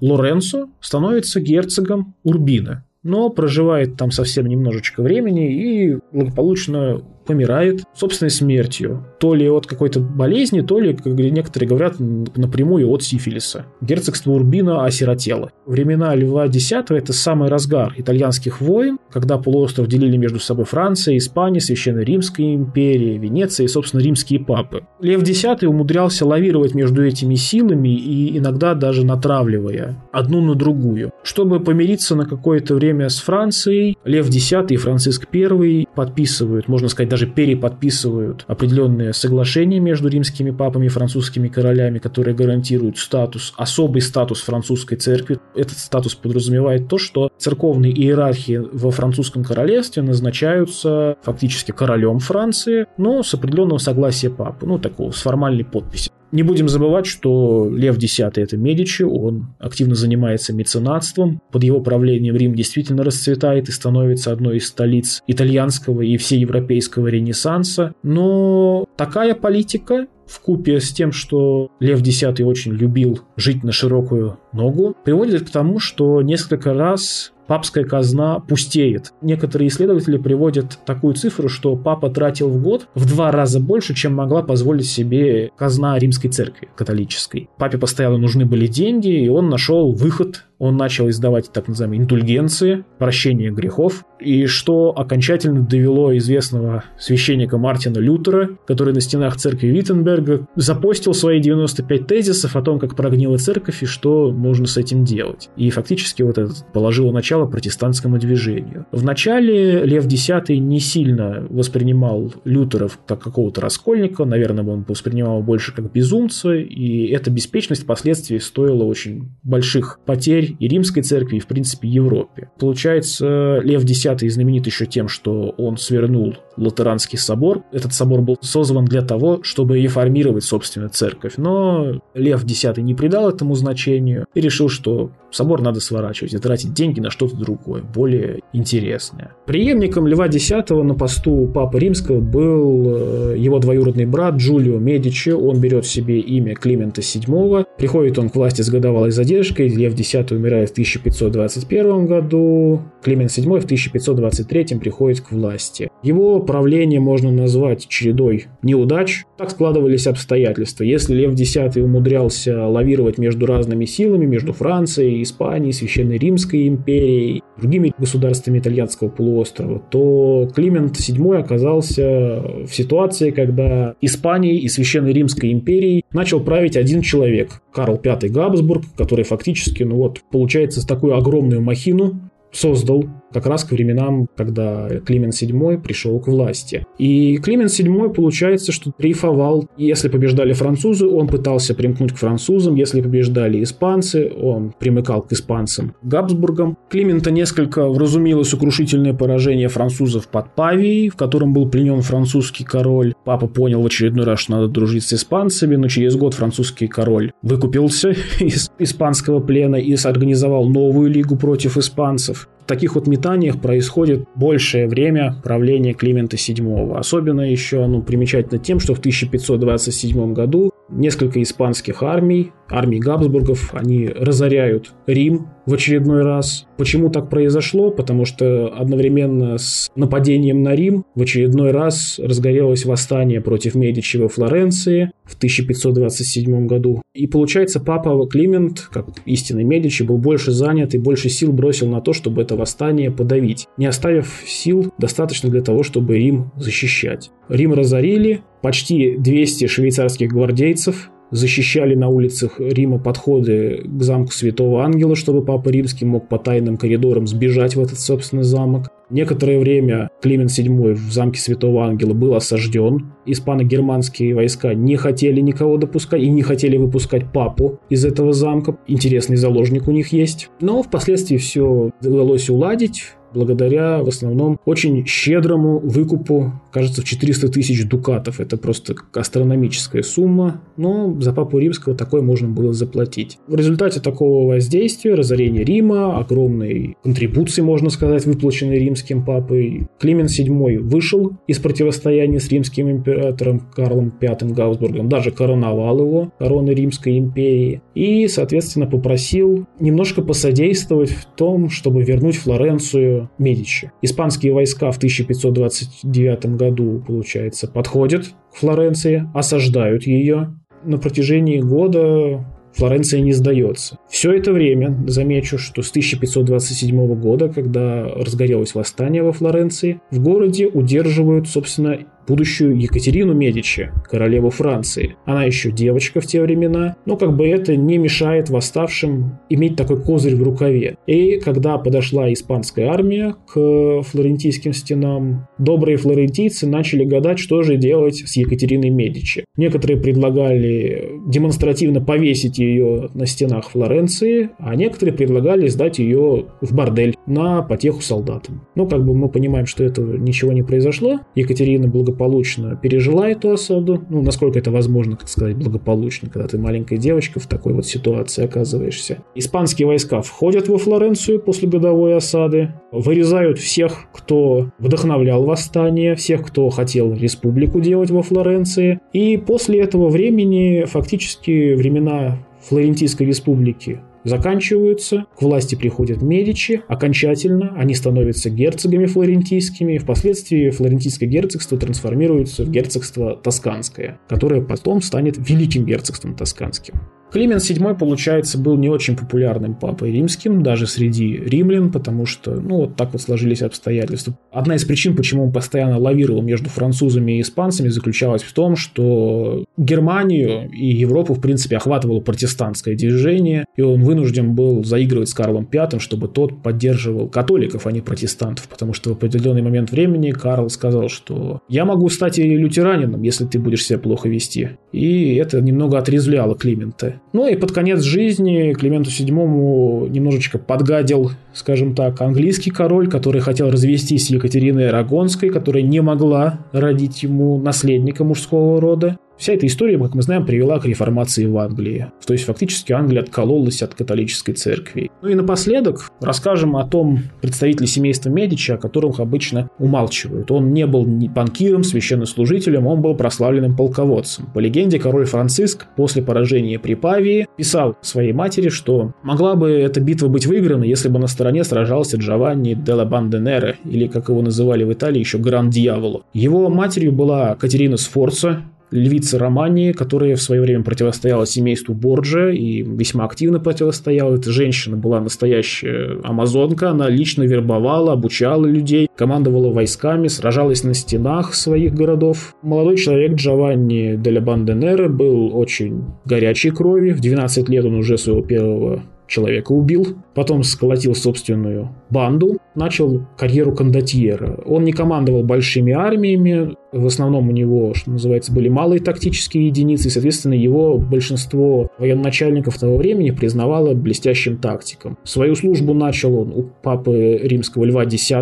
Лоренцо, 0.00 0.68
становится 0.80 1.40
герцогом 1.40 2.14
Урбина 2.24 2.84
но 3.02 3.30
проживает 3.30 3.96
там 3.96 4.10
совсем 4.10 4.46
немножечко 4.46 5.02
времени 5.02 5.54
и 5.54 5.98
благополучно 6.12 7.02
помирает 7.26 7.82
собственной 7.94 8.30
смертью. 8.30 9.06
То 9.18 9.34
ли 9.34 9.48
от 9.48 9.66
какой-то 9.66 10.00
болезни, 10.00 10.60
то 10.60 10.80
ли, 10.80 10.94
как 10.94 11.06
некоторые 11.06 11.68
говорят, 11.68 11.96
напрямую 11.98 12.88
от 12.88 13.02
сифилиса. 13.02 13.66
Герцогство 13.80 14.32
Урбино 14.32 14.84
осиротело. 14.84 15.52
Времена 15.66 16.14
Льва 16.14 16.46
X– 16.46 16.72
это 16.90 17.12
самый 17.12 17.48
разгар 17.48 17.94
итальянских 17.96 18.60
войн, 18.60 18.98
когда 19.12 19.38
полуостров 19.38 19.88
делили 19.88 20.16
между 20.16 20.38
собой 20.38 20.64
Франция, 20.64 21.16
Испания, 21.16 21.60
Священная 21.60 22.04
Римская 22.04 22.54
империя, 22.54 23.18
Венеция 23.18 23.64
и, 23.64 23.68
собственно, 23.68 24.00
римские 24.00 24.40
папы. 24.40 24.82
Лев 25.00 25.22
X 25.22 25.62
умудрялся 25.62 26.26
лавировать 26.26 26.74
между 26.74 27.04
этими 27.04 27.34
силами 27.34 27.94
и 27.94 28.38
иногда 28.38 28.74
даже 28.74 29.04
натравливая 29.04 30.02
одну 30.12 30.40
на 30.40 30.54
другую. 30.54 31.12
Чтобы 31.22 31.60
помириться 31.60 32.16
на 32.16 32.26
какое-то 32.26 32.74
время 32.74 33.08
с 33.08 33.18
Францией, 33.18 33.98
Лев 34.04 34.28
X 34.28 34.52
и 34.68 34.76
Франциск 34.76 35.28
I 35.34 35.86
подписывают, 35.94 36.68
можно 36.68 36.88
сказать, 36.88 37.10
даже 37.10 37.19
переподписывают 37.26 38.44
определенные 38.46 39.12
соглашения 39.12 39.80
между 39.80 40.08
римскими 40.08 40.50
папами 40.50 40.86
и 40.86 40.88
французскими 40.88 41.48
королями, 41.48 41.98
которые 41.98 42.34
гарантируют 42.34 42.98
статус, 42.98 43.52
особый 43.56 44.02
статус 44.02 44.40
французской 44.42 44.96
церкви. 44.96 45.38
Этот 45.54 45.78
статус 45.78 46.14
подразумевает 46.14 46.88
то, 46.88 46.98
что 46.98 47.30
церковные 47.38 47.92
иерархии 47.92 48.56
во 48.56 48.90
французском 48.90 49.44
королевстве 49.44 50.02
назначаются 50.02 51.16
фактически 51.22 51.72
королем 51.72 52.18
Франции, 52.18 52.86
но 52.96 53.22
с 53.22 53.34
определенного 53.34 53.78
согласия 53.78 54.30
папы, 54.30 54.66
ну, 54.66 54.78
такого, 54.78 55.10
с 55.10 55.22
формальной 55.22 55.64
подписью. 55.64 56.12
Не 56.32 56.42
будем 56.42 56.68
забывать, 56.68 57.06
что 57.06 57.68
Лев 57.70 57.98
X– 57.98 58.20
это 58.20 58.56
Медичи, 58.56 59.02
он 59.02 59.48
активно 59.58 59.94
занимается 59.94 60.54
меценатством. 60.54 61.40
Под 61.50 61.64
его 61.64 61.80
правлением 61.80 62.36
Рим 62.36 62.54
действительно 62.54 63.02
расцветает 63.02 63.68
и 63.68 63.72
становится 63.72 64.32
одной 64.32 64.58
из 64.58 64.68
столиц 64.68 65.22
итальянского 65.26 66.02
и 66.02 66.16
всеевропейского 66.16 67.08
ренессанса. 67.08 67.94
Но 68.02 68.86
такая 68.96 69.34
политика 69.34 70.06
в 70.26 70.40
купе 70.40 70.80
с 70.80 70.90
тем, 70.92 71.10
что 71.10 71.70
Лев 71.80 72.00
X 72.06 72.22
очень 72.40 72.72
любил 72.72 73.20
жить 73.36 73.64
на 73.64 73.72
широкую 73.72 74.38
ногу, 74.52 74.94
приводит 75.04 75.48
к 75.48 75.50
тому, 75.50 75.80
что 75.80 76.22
несколько 76.22 76.72
раз 76.72 77.32
папская 77.50 77.82
казна 77.82 78.38
пустеет. 78.38 79.12
Некоторые 79.22 79.66
исследователи 79.66 80.18
приводят 80.18 80.78
такую 80.86 81.14
цифру, 81.14 81.48
что 81.48 81.74
папа 81.74 82.08
тратил 82.08 82.48
в 82.48 82.62
год 82.62 82.86
в 82.94 83.08
два 83.08 83.32
раза 83.32 83.58
больше, 83.58 83.92
чем 83.92 84.14
могла 84.14 84.44
позволить 84.44 84.86
себе 84.86 85.50
казна 85.56 85.98
римской 85.98 86.30
церкви 86.30 86.68
католической. 86.76 87.48
Папе 87.58 87.76
постоянно 87.76 88.18
нужны 88.18 88.46
были 88.46 88.68
деньги, 88.68 89.24
и 89.24 89.28
он 89.28 89.48
нашел 89.48 89.90
выход 89.90 90.44
он 90.60 90.76
начал 90.76 91.08
издавать 91.08 91.50
так 91.50 91.68
называемые 91.68 92.02
индульгенции, 92.02 92.84
прощение 92.98 93.50
грехов, 93.50 94.04
и 94.20 94.44
что 94.44 94.92
окончательно 94.94 95.62
довело 95.62 96.14
известного 96.18 96.84
священника 96.98 97.56
Мартина 97.56 97.96
Лютера, 97.96 98.50
который 98.66 98.92
на 98.92 99.00
стенах 99.00 99.36
церкви 99.36 99.68
Виттенберга 99.68 100.46
запостил 100.56 101.14
свои 101.14 101.40
95 101.40 102.06
тезисов 102.06 102.56
о 102.56 102.62
том, 102.62 102.78
как 102.78 102.94
прогнила 102.94 103.38
церковь 103.38 103.82
и 103.82 103.86
что 103.86 104.30
можно 104.30 104.66
с 104.66 104.76
этим 104.76 105.04
делать. 105.04 105.48
И 105.56 105.70
фактически 105.70 106.22
вот 106.22 106.36
это 106.36 106.52
положило 106.74 107.10
начало 107.10 107.39
протестантскому 107.46 108.18
движению. 108.18 108.86
Вначале 108.92 109.84
Лев 109.84 110.06
X 110.06 110.30
не 110.48 110.80
сильно 110.80 111.46
воспринимал 111.50 112.32
Лютеров 112.44 112.98
как 113.06 113.20
какого-то 113.20 113.60
раскольника, 113.60 114.24
наверное, 114.24 114.64
он 114.64 114.84
воспринимал 114.86 115.42
больше 115.42 115.74
как 115.74 115.92
безумца, 115.92 116.54
и 116.54 117.06
эта 117.08 117.30
беспечность 117.30 117.84
впоследствии 117.84 118.38
стоила 118.38 118.84
очень 118.84 119.30
больших 119.42 120.00
потерь 120.04 120.56
и 120.58 120.68
римской 120.68 121.02
церкви, 121.02 121.36
и, 121.36 121.40
в 121.40 121.46
принципе, 121.46 121.88
Европе. 121.88 122.50
Получается, 122.58 123.60
Лев 123.62 123.84
X 123.84 124.34
знаменит 124.34 124.66
еще 124.66 124.86
тем, 124.86 125.08
что 125.08 125.54
он 125.56 125.76
свернул 125.76 126.36
Латеранский 126.56 127.18
собор. 127.18 127.64
Этот 127.72 127.92
собор 127.92 128.22
был 128.22 128.36
созван 128.40 128.84
для 128.84 129.02
того, 129.02 129.42
чтобы 129.42 129.80
реформировать, 129.80 130.44
собственно, 130.44 130.88
церковь. 130.88 131.34
Но 131.36 132.00
Лев 132.14 132.44
X 132.44 132.64
не 132.78 132.94
придал 132.94 133.28
этому 133.28 133.54
значению 133.54 134.26
и 134.34 134.40
решил, 134.40 134.68
что 134.68 135.10
собор 135.30 135.62
надо 135.62 135.80
сворачивать 135.80 136.34
и 136.34 136.38
тратить 136.38 136.74
деньги 136.74 137.00
на 137.00 137.10
что-то 137.10 137.36
другое, 137.36 137.82
более 137.82 138.40
интересное. 138.52 139.32
Преемником 139.46 140.06
Льва 140.06 140.26
X 140.26 140.50
на 140.70 140.94
посту 140.94 141.46
Папы 141.52 141.78
Римского 141.78 142.20
был 142.20 143.32
э, 143.32 143.34
его 143.38 143.58
двоюродный 143.58 144.06
брат 144.06 144.36
Джулио 144.36 144.78
Медичи. 144.78 145.30
Он 145.30 145.60
берет 145.60 145.86
себе 145.86 146.20
имя 146.20 146.54
Климента 146.54 147.00
VII. 147.00 147.66
Приходит 147.78 148.18
он 148.18 148.28
к 148.28 148.36
власти 148.36 148.62
с 148.62 148.70
годовалой 148.70 149.10
задержкой. 149.10 149.68
Лев 149.68 149.98
X 149.98 150.14
умирает 150.30 150.70
в 150.70 150.72
1521 150.72 152.06
году. 152.06 152.82
Климент 153.02 153.30
VII 153.30 153.60
в 153.60 153.64
1523 153.64 154.78
приходит 154.78 155.20
к 155.20 155.32
власти. 155.32 155.90
Его 156.02 156.40
правление 156.40 157.00
можно 157.00 157.30
назвать 157.30 157.88
чередой 157.88 158.46
неудач. 158.62 159.24
Так 159.36 159.50
складывались 159.50 160.06
обстоятельства. 160.06 160.84
Если 160.84 161.14
Лев 161.14 161.38
X 161.38 161.76
умудрялся 161.76 162.66
лавировать 162.66 163.18
между 163.18 163.46
разными 163.46 163.84
силами, 163.84 164.26
между 164.26 164.52
Францией, 164.52 165.19
Испанией, 165.22 165.72
Священной 165.72 166.18
Римской 166.18 166.68
империей, 166.68 167.42
другими 167.58 167.92
государствами 167.98 168.58
итальянского 168.58 169.08
полуострова, 169.08 169.80
то 169.90 170.48
Климент 170.54 170.96
VII 170.96 171.38
оказался 171.38 172.42
в 172.66 172.68
ситуации, 172.68 173.30
когда 173.30 173.94
Испанией 174.00 174.58
и 174.58 174.68
Священной 174.68 175.12
Римской 175.12 175.52
империей 175.52 176.04
начал 176.12 176.40
править 176.40 176.76
один 176.76 177.02
человек, 177.02 177.60
Карл 177.72 178.00
V 178.02 178.28
Габсбург, 178.28 178.84
который 178.96 179.24
фактически, 179.24 179.82
ну 179.82 179.96
вот, 179.96 180.20
получается, 180.30 180.86
такую 180.86 181.16
огромную 181.16 181.62
махину 181.62 182.20
создал 182.52 183.04
как 183.32 183.46
раз 183.46 183.64
к 183.64 183.72
временам, 183.72 184.28
когда 184.36 184.88
Климент 185.06 185.34
VII 185.34 185.80
пришел 185.80 186.18
к 186.20 186.28
власти. 186.28 186.86
И 186.98 187.36
Климент 187.38 187.70
VII, 187.70 188.12
получается, 188.12 188.72
что 188.72 188.92
дрейфовал. 188.98 189.68
Если 189.76 190.08
побеждали 190.08 190.52
французы, 190.52 191.06
он 191.06 191.28
пытался 191.28 191.74
примкнуть 191.74 192.12
к 192.12 192.18
французам. 192.18 192.74
Если 192.74 193.00
побеждали 193.00 193.62
испанцы, 193.62 194.30
он 194.30 194.74
примыкал 194.78 195.22
к 195.22 195.32
испанцам 195.32 195.94
Габсбургам. 196.02 196.76
Климента 196.88 197.30
несколько 197.30 197.88
вразумило 197.88 198.42
сокрушительное 198.42 199.14
поражение 199.14 199.68
французов 199.68 200.28
под 200.28 200.54
Павией, 200.54 201.08
в 201.08 201.16
котором 201.16 201.52
был 201.52 201.68
пленен 201.68 202.02
французский 202.02 202.64
король. 202.64 203.14
Папа 203.24 203.46
понял 203.46 203.82
в 203.82 203.86
очередной 203.86 204.24
раз, 204.24 204.40
что 204.40 204.52
надо 204.52 204.68
дружить 204.68 205.04
с 205.04 205.12
испанцами, 205.12 205.76
но 205.76 205.88
через 205.88 206.16
год 206.16 206.34
французский 206.34 206.88
король 206.88 207.32
выкупился 207.42 208.10
из 208.40 208.70
испанского 208.78 209.40
плена 209.40 209.76
и 209.76 209.94
организовал 210.04 210.68
новую 210.68 211.10
лигу 211.10 211.36
против 211.36 211.76
испанцев 211.76 212.48
таких 212.70 212.94
вот 212.94 213.08
метаниях 213.08 213.60
происходит 213.60 214.28
большее 214.36 214.86
время 214.86 215.34
правления 215.42 215.92
Климента 215.92 216.36
VII. 216.36 216.96
Особенно 216.96 217.40
еще 217.40 217.84
ну, 217.86 218.00
примечательно 218.00 218.60
тем, 218.60 218.78
что 218.78 218.94
в 218.94 219.00
1527 219.00 220.32
году 220.32 220.72
несколько 220.90 221.42
испанских 221.42 222.02
армий, 222.02 222.52
армии 222.68 222.98
Габсбургов, 222.98 223.74
они 223.74 224.06
разоряют 224.08 224.92
Рим 225.06 225.48
в 225.66 225.74
очередной 225.74 226.22
раз. 226.22 226.66
Почему 226.76 227.10
так 227.10 227.28
произошло? 227.30 227.90
Потому 227.90 228.24
что 228.24 228.72
одновременно 228.74 229.58
с 229.58 229.90
нападением 229.94 230.62
на 230.62 230.74
Рим 230.74 231.04
в 231.14 231.22
очередной 231.22 231.70
раз 231.70 232.18
разгорелось 232.18 232.84
восстание 232.84 233.40
против 233.40 233.74
Медичи 233.74 234.16
во 234.16 234.28
Флоренции 234.28 235.12
в 235.24 235.36
1527 235.36 236.66
году. 236.66 237.02
И 237.14 237.26
получается, 237.26 237.80
папа 237.80 238.26
Климент, 238.26 238.88
как 238.92 239.06
истинный 239.26 239.64
Медичи, 239.64 240.02
был 240.02 240.18
больше 240.18 240.52
занят 240.52 240.94
и 240.94 240.98
больше 240.98 241.28
сил 241.28 241.52
бросил 241.52 241.88
на 241.88 242.00
то, 242.00 242.12
чтобы 242.12 242.42
это 242.42 242.56
восстание 242.56 243.10
подавить, 243.10 243.66
не 243.76 243.86
оставив 243.86 244.42
сил 244.46 244.92
достаточно 244.98 245.50
для 245.50 245.62
того, 245.62 245.82
чтобы 245.82 246.16
Рим 246.16 246.50
защищать. 246.56 247.30
Рим 247.48 247.74
разорили, 247.74 248.42
почти 248.62 249.16
200 249.16 249.66
швейцарских 249.66 250.30
гвардейцев 250.30 251.10
защищали 251.30 251.94
на 251.94 252.08
улицах 252.08 252.58
Рима 252.58 252.98
подходы 252.98 253.82
к 253.84 254.02
замку 254.02 254.32
Святого 254.32 254.84
Ангела, 254.84 255.14
чтобы 255.14 255.44
Папа 255.44 255.68
Римский 255.68 256.04
мог 256.04 256.28
по 256.28 256.38
тайным 256.38 256.76
коридорам 256.76 257.26
сбежать 257.26 257.76
в 257.76 257.80
этот, 257.80 257.98
собственно, 257.98 258.42
замок. 258.42 258.88
Некоторое 259.10 259.58
время 259.58 260.08
Климент 260.22 260.50
VII 260.50 260.94
в 260.94 261.12
замке 261.12 261.40
Святого 261.40 261.84
Ангела 261.84 262.14
был 262.14 262.34
осажден. 262.34 263.12
Испано-германские 263.26 264.34
войска 264.34 264.74
не 264.74 264.96
хотели 264.96 265.40
никого 265.40 265.78
допускать 265.78 266.22
и 266.22 266.28
не 266.28 266.42
хотели 266.42 266.76
выпускать 266.76 267.32
папу 267.32 267.80
из 267.88 268.04
этого 268.04 268.32
замка. 268.32 268.78
Интересный 268.86 269.36
заложник 269.36 269.88
у 269.88 269.90
них 269.90 270.08
есть. 270.12 270.48
Но 270.60 270.82
впоследствии 270.82 271.38
все 271.38 271.90
удалось 272.00 272.48
уладить 272.50 273.14
благодаря 273.34 274.02
в 274.02 274.08
основном 274.08 274.58
очень 274.64 275.06
щедрому 275.06 275.78
выкупу, 275.78 276.52
кажется, 276.72 277.02
в 277.02 277.04
400 277.04 277.48
тысяч 277.48 277.86
дукатов. 277.86 278.40
Это 278.40 278.56
просто 278.56 278.94
астрономическая 279.14 280.02
сумма, 280.02 280.60
но 280.76 281.16
за 281.20 281.32
Папу 281.32 281.58
Римского 281.58 281.94
такое 281.94 282.22
можно 282.22 282.48
было 282.48 282.72
заплатить. 282.72 283.38
В 283.46 283.54
результате 283.54 284.00
такого 284.00 284.46
воздействия, 284.46 285.14
разорения 285.14 285.64
Рима, 285.64 286.18
огромной 286.18 286.96
контрибуции, 287.02 287.62
можно 287.62 287.90
сказать, 287.90 288.26
выплаченной 288.26 288.78
римским 288.78 289.24
папой, 289.24 289.88
Климент 289.98 290.30
VII 290.30 290.78
вышел 290.78 291.32
из 291.46 291.58
противостояния 291.58 292.40
с 292.40 292.48
римским 292.48 292.90
императором 292.90 293.60
Карлом 293.74 294.12
V 294.20 294.36
Габсбургом, 294.52 295.08
даже 295.08 295.30
короновал 295.30 296.00
его, 296.00 296.32
короны 296.38 296.70
Римской 296.70 297.18
империи, 297.18 297.82
и, 297.94 298.26
соответственно, 298.28 298.86
попросил 298.86 299.66
немножко 299.78 300.22
посодействовать 300.22 301.10
в 301.10 301.24
том, 301.24 301.68
чтобы 301.70 302.02
вернуть 302.02 302.36
Флоренцию 302.36 303.19
Медичи. 303.38 303.92
Испанские 304.02 304.52
войска 304.52 304.90
в 304.92 304.96
1529 304.96 306.56
году, 306.56 307.02
получается, 307.06 307.68
подходят 307.68 308.28
к 308.52 308.56
Флоренции, 308.56 309.28
осаждают 309.34 310.04
ее. 310.04 310.54
На 310.84 310.98
протяжении 310.98 311.60
года 311.60 312.44
Флоренция 312.74 313.20
не 313.20 313.32
сдается. 313.32 313.98
Все 314.08 314.32
это 314.32 314.52
время, 314.52 314.96
замечу, 315.06 315.58
что 315.58 315.82
с 315.82 315.90
1527 315.90 317.14
года, 317.20 317.48
когда 317.48 318.04
разгорелось 318.04 318.74
восстание 318.74 319.22
во 319.22 319.32
Флоренции, 319.32 320.00
в 320.10 320.20
городе 320.20 320.66
удерживают, 320.66 321.48
собственно, 321.48 321.98
будущую 322.30 322.78
Екатерину 322.80 323.34
Медичи, 323.34 323.90
королеву 324.08 324.50
Франции. 324.50 325.16
Она 325.24 325.44
еще 325.44 325.72
девочка 325.72 326.20
в 326.20 326.26
те 326.26 326.40
времена, 326.40 326.94
но 327.04 327.16
как 327.16 327.36
бы 327.36 327.48
это 327.48 327.74
не 327.74 327.98
мешает 327.98 328.50
восставшим 328.50 329.40
иметь 329.48 329.74
такой 329.74 330.00
козырь 330.00 330.36
в 330.36 330.42
рукаве. 330.44 330.96
И 331.08 331.40
когда 331.40 331.76
подошла 331.76 332.32
испанская 332.32 332.88
армия 332.88 333.34
к 333.52 334.02
флорентийским 334.02 334.72
стенам, 334.72 335.48
добрые 335.58 335.96
флорентийцы 335.96 336.68
начали 336.68 337.04
гадать, 337.04 337.40
что 337.40 337.62
же 337.62 337.76
делать 337.76 338.22
с 338.24 338.36
Екатериной 338.36 338.90
Медичи. 338.90 339.44
Некоторые 339.56 340.00
предлагали 340.00 341.10
демонстративно 341.26 342.00
повесить 342.00 342.58
ее 342.58 343.10
на 343.12 343.26
стенах 343.26 343.70
Флоренции, 343.70 344.50
а 344.58 344.76
некоторые 344.76 345.16
предлагали 345.16 345.66
сдать 345.66 345.98
ее 345.98 346.46
в 346.60 346.74
бордель 346.74 347.16
на 347.26 347.62
потеху 347.62 348.02
солдатам. 348.02 348.62
Но 348.76 348.86
как 348.86 349.04
бы 349.04 349.14
мы 349.14 349.28
понимаем, 349.28 349.66
что 349.66 349.82
этого 349.82 350.16
ничего 350.16 350.52
не 350.52 350.62
произошло. 350.62 351.20
Екатерина 351.34 351.88
благополучно 351.88 352.19
благополучно 352.20 352.76
пережила 352.76 353.30
эту 353.30 353.52
осаду, 353.52 354.02
ну, 354.10 354.22
насколько 354.22 354.58
это 354.58 354.70
возможно, 354.70 355.16
как 355.16 355.28
сказать, 355.28 355.56
благополучно, 355.56 356.28
когда 356.28 356.46
ты 356.48 356.58
маленькая 356.58 356.98
девочка 356.98 357.40
в 357.40 357.46
такой 357.46 357.72
вот 357.72 357.86
ситуации 357.86 358.44
оказываешься. 358.44 359.18
Испанские 359.34 359.86
войска 359.86 360.20
входят 360.20 360.68
во 360.68 360.76
Флоренцию 360.76 361.40
после 361.40 361.68
годовой 361.68 362.14
осады, 362.14 362.74
вырезают 362.92 363.58
всех, 363.58 364.06
кто 364.12 364.70
вдохновлял 364.78 365.44
восстание, 365.44 366.14
всех, 366.14 366.46
кто 366.46 366.68
хотел 366.68 367.14
республику 367.14 367.80
делать 367.80 368.10
во 368.10 368.22
Флоренции, 368.22 369.00
и 369.12 369.38
после 369.38 369.80
этого 369.80 370.10
времени 370.10 370.84
фактически 370.86 371.74
времена 371.74 372.38
Флорентийской 372.68 373.26
республики 373.26 374.00
заканчиваются, 374.24 375.26
к 375.36 375.42
власти 375.42 375.74
приходят 375.74 376.22
Медичи, 376.22 376.82
окончательно 376.88 377.74
они 377.76 377.94
становятся 377.94 378.50
герцогами 378.50 379.06
флорентийскими, 379.06 379.98
впоследствии 379.98 380.70
флорентийское 380.70 381.28
герцогство 381.28 381.78
трансформируется 381.78 382.64
в 382.64 382.70
герцогство 382.70 383.36
Тосканское, 383.36 384.20
которое 384.28 384.62
потом 384.62 385.02
станет 385.02 385.36
великим 385.38 385.84
герцогством 385.84 386.34
Тосканским. 386.34 386.94
Климент 387.32 387.62
VII, 387.62 387.96
получается, 387.96 388.58
был 388.58 388.76
не 388.76 388.88
очень 388.88 389.16
популярным 389.16 389.74
папой 389.74 390.10
римским, 390.10 390.62
даже 390.62 390.86
среди 390.86 391.36
римлян, 391.36 391.92
потому 391.92 392.26
что, 392.26 392.54
ну, 392.54 392.78
вот 392.78 392.96
так 392.96 393.12
вот 393.12 393.22
сложились 393.22 393.62
обстоятельства. 393.62 394.36
Одна 394.50 394.74
из 394.74 394.84
причин, 394.84 395.14
почему 395.14 395.44
он 395.44 395.52
постоянно 395.52 395.98
лавировал 395.98 396.42
между 396.42 396.68
французами 396.68 397.38
и 397.38 397.40
испанцами, 397.40 397.88
заключалась 397.88 398.42
в 398.42 398.52
том, 398.52 398.74
что 398.74 399.64
Германию 399.76 400.68
и 400.70 400.88
Европу, 400.88 401.34
в 401.34 401.40
принципе, 401.40 401.76
охватывало 401.76 402.20
протестантское 402.20 402.96
движение, 402.96 403.64
и 403.76 403.82
он 403.82 404.02
вынужден 404.02 404.54
был 404.54 404.82
заигрывать 404.84 405.28
с 405.28 405.34
Карлом 405.34 405.68
V, 405.72 406.00
чтобы 406.00 406.26
тот 406.26 406.62
поддерживал 406.62 407.28
католиков, 407.28 407.86
а 407.86 407.92
не 407.92 408.00
протестантов, 408.00 408.68
потому 408.68 408.92
что 408.92 409.10
в 409.10 409.12
определенный 409.12 409.62
момент 409.62 409.92
времени 409.92 410.32
Карл 410.32 410.68
сказал, 410.68 411.08
что 411.08 411.60
«я 411.68 411.84
могу 411.84 412.08
стать 412.08 412.38
и 412.38 412.42
лютеранином, 412.42 413.22
если 413.22 413.44
ты 413.44 413.58
будешь 413.60 413.86
себя 413.86 413.98
плохо 413.98 414.28
вести». 414.28 414.70
И 414.92 415.36
это 415.36 415.60
немного 415.60 415.98
отрезвляло 415.98 416.56
Климента. 416.56 417.19
Ну 417.32 417.46
и 417.46 417.54
под 417.54 417.70
конец 417.70 418.02
жизни 418.02 418.72
Клименту 418.72 419.10
VII 419.10 420.10
немножечко 420.10 420.58
подгадил, 420.58 421.30
скажем 421.52 421.94
так, 421.94 422.20
английский 422.20 422.70
король, 422.70 423.08
который 423.08 423.40
хотел 423.40 423.70
развестись 423.70 424.26
с 424.26 424.30
Екатериной 424.30 424.88
Арагонской, 424.88 425.50
которая 425.50 425.84
не 425.84 426.00
могла 426.00 426.58
родить 426.72 427.22
ему 427.22 427.58
наследника 427.58 428.24
мужского 428.24 428.80
рода. 428.80 429.16
Вся 429.40 429.54
эта 429.54 429.66
история, 429.66 429.98
как 429.98 430.14
мы 430.14 430.20
знаем, 430.20 430.44
привела 430.44 430.78
к 430.78 430.84
реформации 430.84 431.46
в 431.46 431.56
Англии. 431.56 432.08
То 432.26 432.34
есть, 432.34 432.44
фактически 432.44 432.92
Англия 432.92 433.22
откололась 433.22 433.82
от 433.82 433.94
католической 433.94 434.52
церкви. 434.52 435.10
Ну 435.22 435.30
и 435.30 435.34
напоследок 435.34 436.10
расскажем 436.20 436.76
о 436.76 436.86
том 436.86 437.20
представителе 437.40 437.86
семейства 437.86 438.28
Медичи, 438.28 438.72
о 438.72 438.76
которых 438.76 439.18
обычно 439.18 439.70
умалчивают. 439.78 440.50
Он 440.50 440.74
не 440.74 440.86
был 440.86 441.06
ни 441.06 441.26
банкиром, 441.26 441.84
священнослужителем, 441.84 442.86
он 442.86 443.00
был 443.00 443.14
прославленным 443.14 443.74
полководцем. 443.74 444.44
По 444.52 444.58
легенде, 444.58 444.98
король 444.98 445.24
Франциск 445.24 445.86
после 445.96 446.22
поражения 446.22 446.78
при 446.78 446.92
Павии 446.92 447.46
писал 447.56 447.96
своей 448.02 448.34
матери, 448.34 448.68
что 448.68 449.14
могла 449.22 449.54
бы 449.54 449.70
эта 449.70 450.02
битва 450.02 450.28
быть 450.28 450.44
выиграна, 450.44 450.84
если 450.84 451.08
бы 451.08 451.18
на 451.18 451.28
стороне 451.28 451.64
сражался 451.64 452.18
Джованни 452.18 452.74
де 452.74 452.92
ла 452.92 453.06
Банденере, 453.06 453.78
или, 453.86 454.06
как 454.06 454.28
его 454.28 454.42
называли 454.42 454.84
в 454.84 454.92
Италии, 454.92 455.20
еще 455.20 455.38
Гранд 455.38 455.72
Дьяволо. 455.72 456.24
Его 456.34 456.68
матерью 456.68 457.12
была 457.12 457.54
Катерина 457.54 457.96
Сфорца, 457.96 458.64
львица 458.90 459.38
Романии, 459.38 459.92
которая 459.92 460.36
в 460.36 460.42
свое 460.42 460.60
время 460.60 460.82
противостояла 460.82 461.46
семейству 461.46 461.94
Борджа 461.94 462.50
и 462.50 462.82
весьма 462.82 463.24
активно 463.24 463.60
противостояла. 463.60 464.36
Эта 464.36 464.50
женщина 464.50 464.96
была 464.96 465.20
настоящая 465.20 466.18
амазонка, 466.22 466.90
она 466.90 467.08
лично 467.08 467.42
вербовала, 467.42 468.12
обучала 468.12 468.66
людей, 468.66 469.08
командовала 469.16 469.72
войсками, 469.72 470.28
сражалась 470.28 470.84
на 470.84 470.94
стенах 470.94 471.54
своих 471.54 471.94
городов. 471.94 472.54
Молодой 472.62 472.96
человек 472.96 473.34
Джованни 473.34 474.16
Деля 474.16 474.40
Банденере 474.40 475.08
был 475.08 475.56
очень 475.56 476.04
горячей 476.24 476.70
крови. 476.70 477.10
В 477.12 477.20
12 477.20 477.68
лет 477.68 477.84
он 477.84 477.94
уже 477.94 478.18
своего 478.18 478.42
первого 478.42 479.02
человека 479.26 479.72
убил, 479.72 480.16
потом 480.34 480.62
сколотил 480.62 481.14
собственную 481.14 481.94
банду, 482.10 482.58
начал 482.74 483.22
карьеру 483.36 483.74
кондотьера. 483.74 484.60
Он 484.64 484.84
не 484.84 484.92
командовал 484.92 485.42
большими 485.42 485.92
армиями, 485.92 486.76
в 486.92 487.06
основном 487.06 487.48
у 487.48 487.52
него, 487.52 487.94
что 487.94 488.10
называется, 488.10 488.52
были 488.52 488.68
малые 488.68 489.00
тактические 489.00 489.66
единицы, 489.68 490.08
и, 490.08 490.10
соответственно, 490.10 490.54
его 490.54 490.98
большинство 490.98 491.88
военачальников 491.98 492.78
того 492.78 492.96
времени 492.96 493.30
признавало 493.30 493.94
блестящим 493.94 494.58
тактиком. 494.58 495.16
Свою 495.22 495.54
службу 495.54 495.94
начал 495.94 496.36
он 496.36 496.52
у 496.52 496.62
папы 496.82 497.40
римского 497.42 497.84
Льва 497.84 498.04
X, 498.04 498.32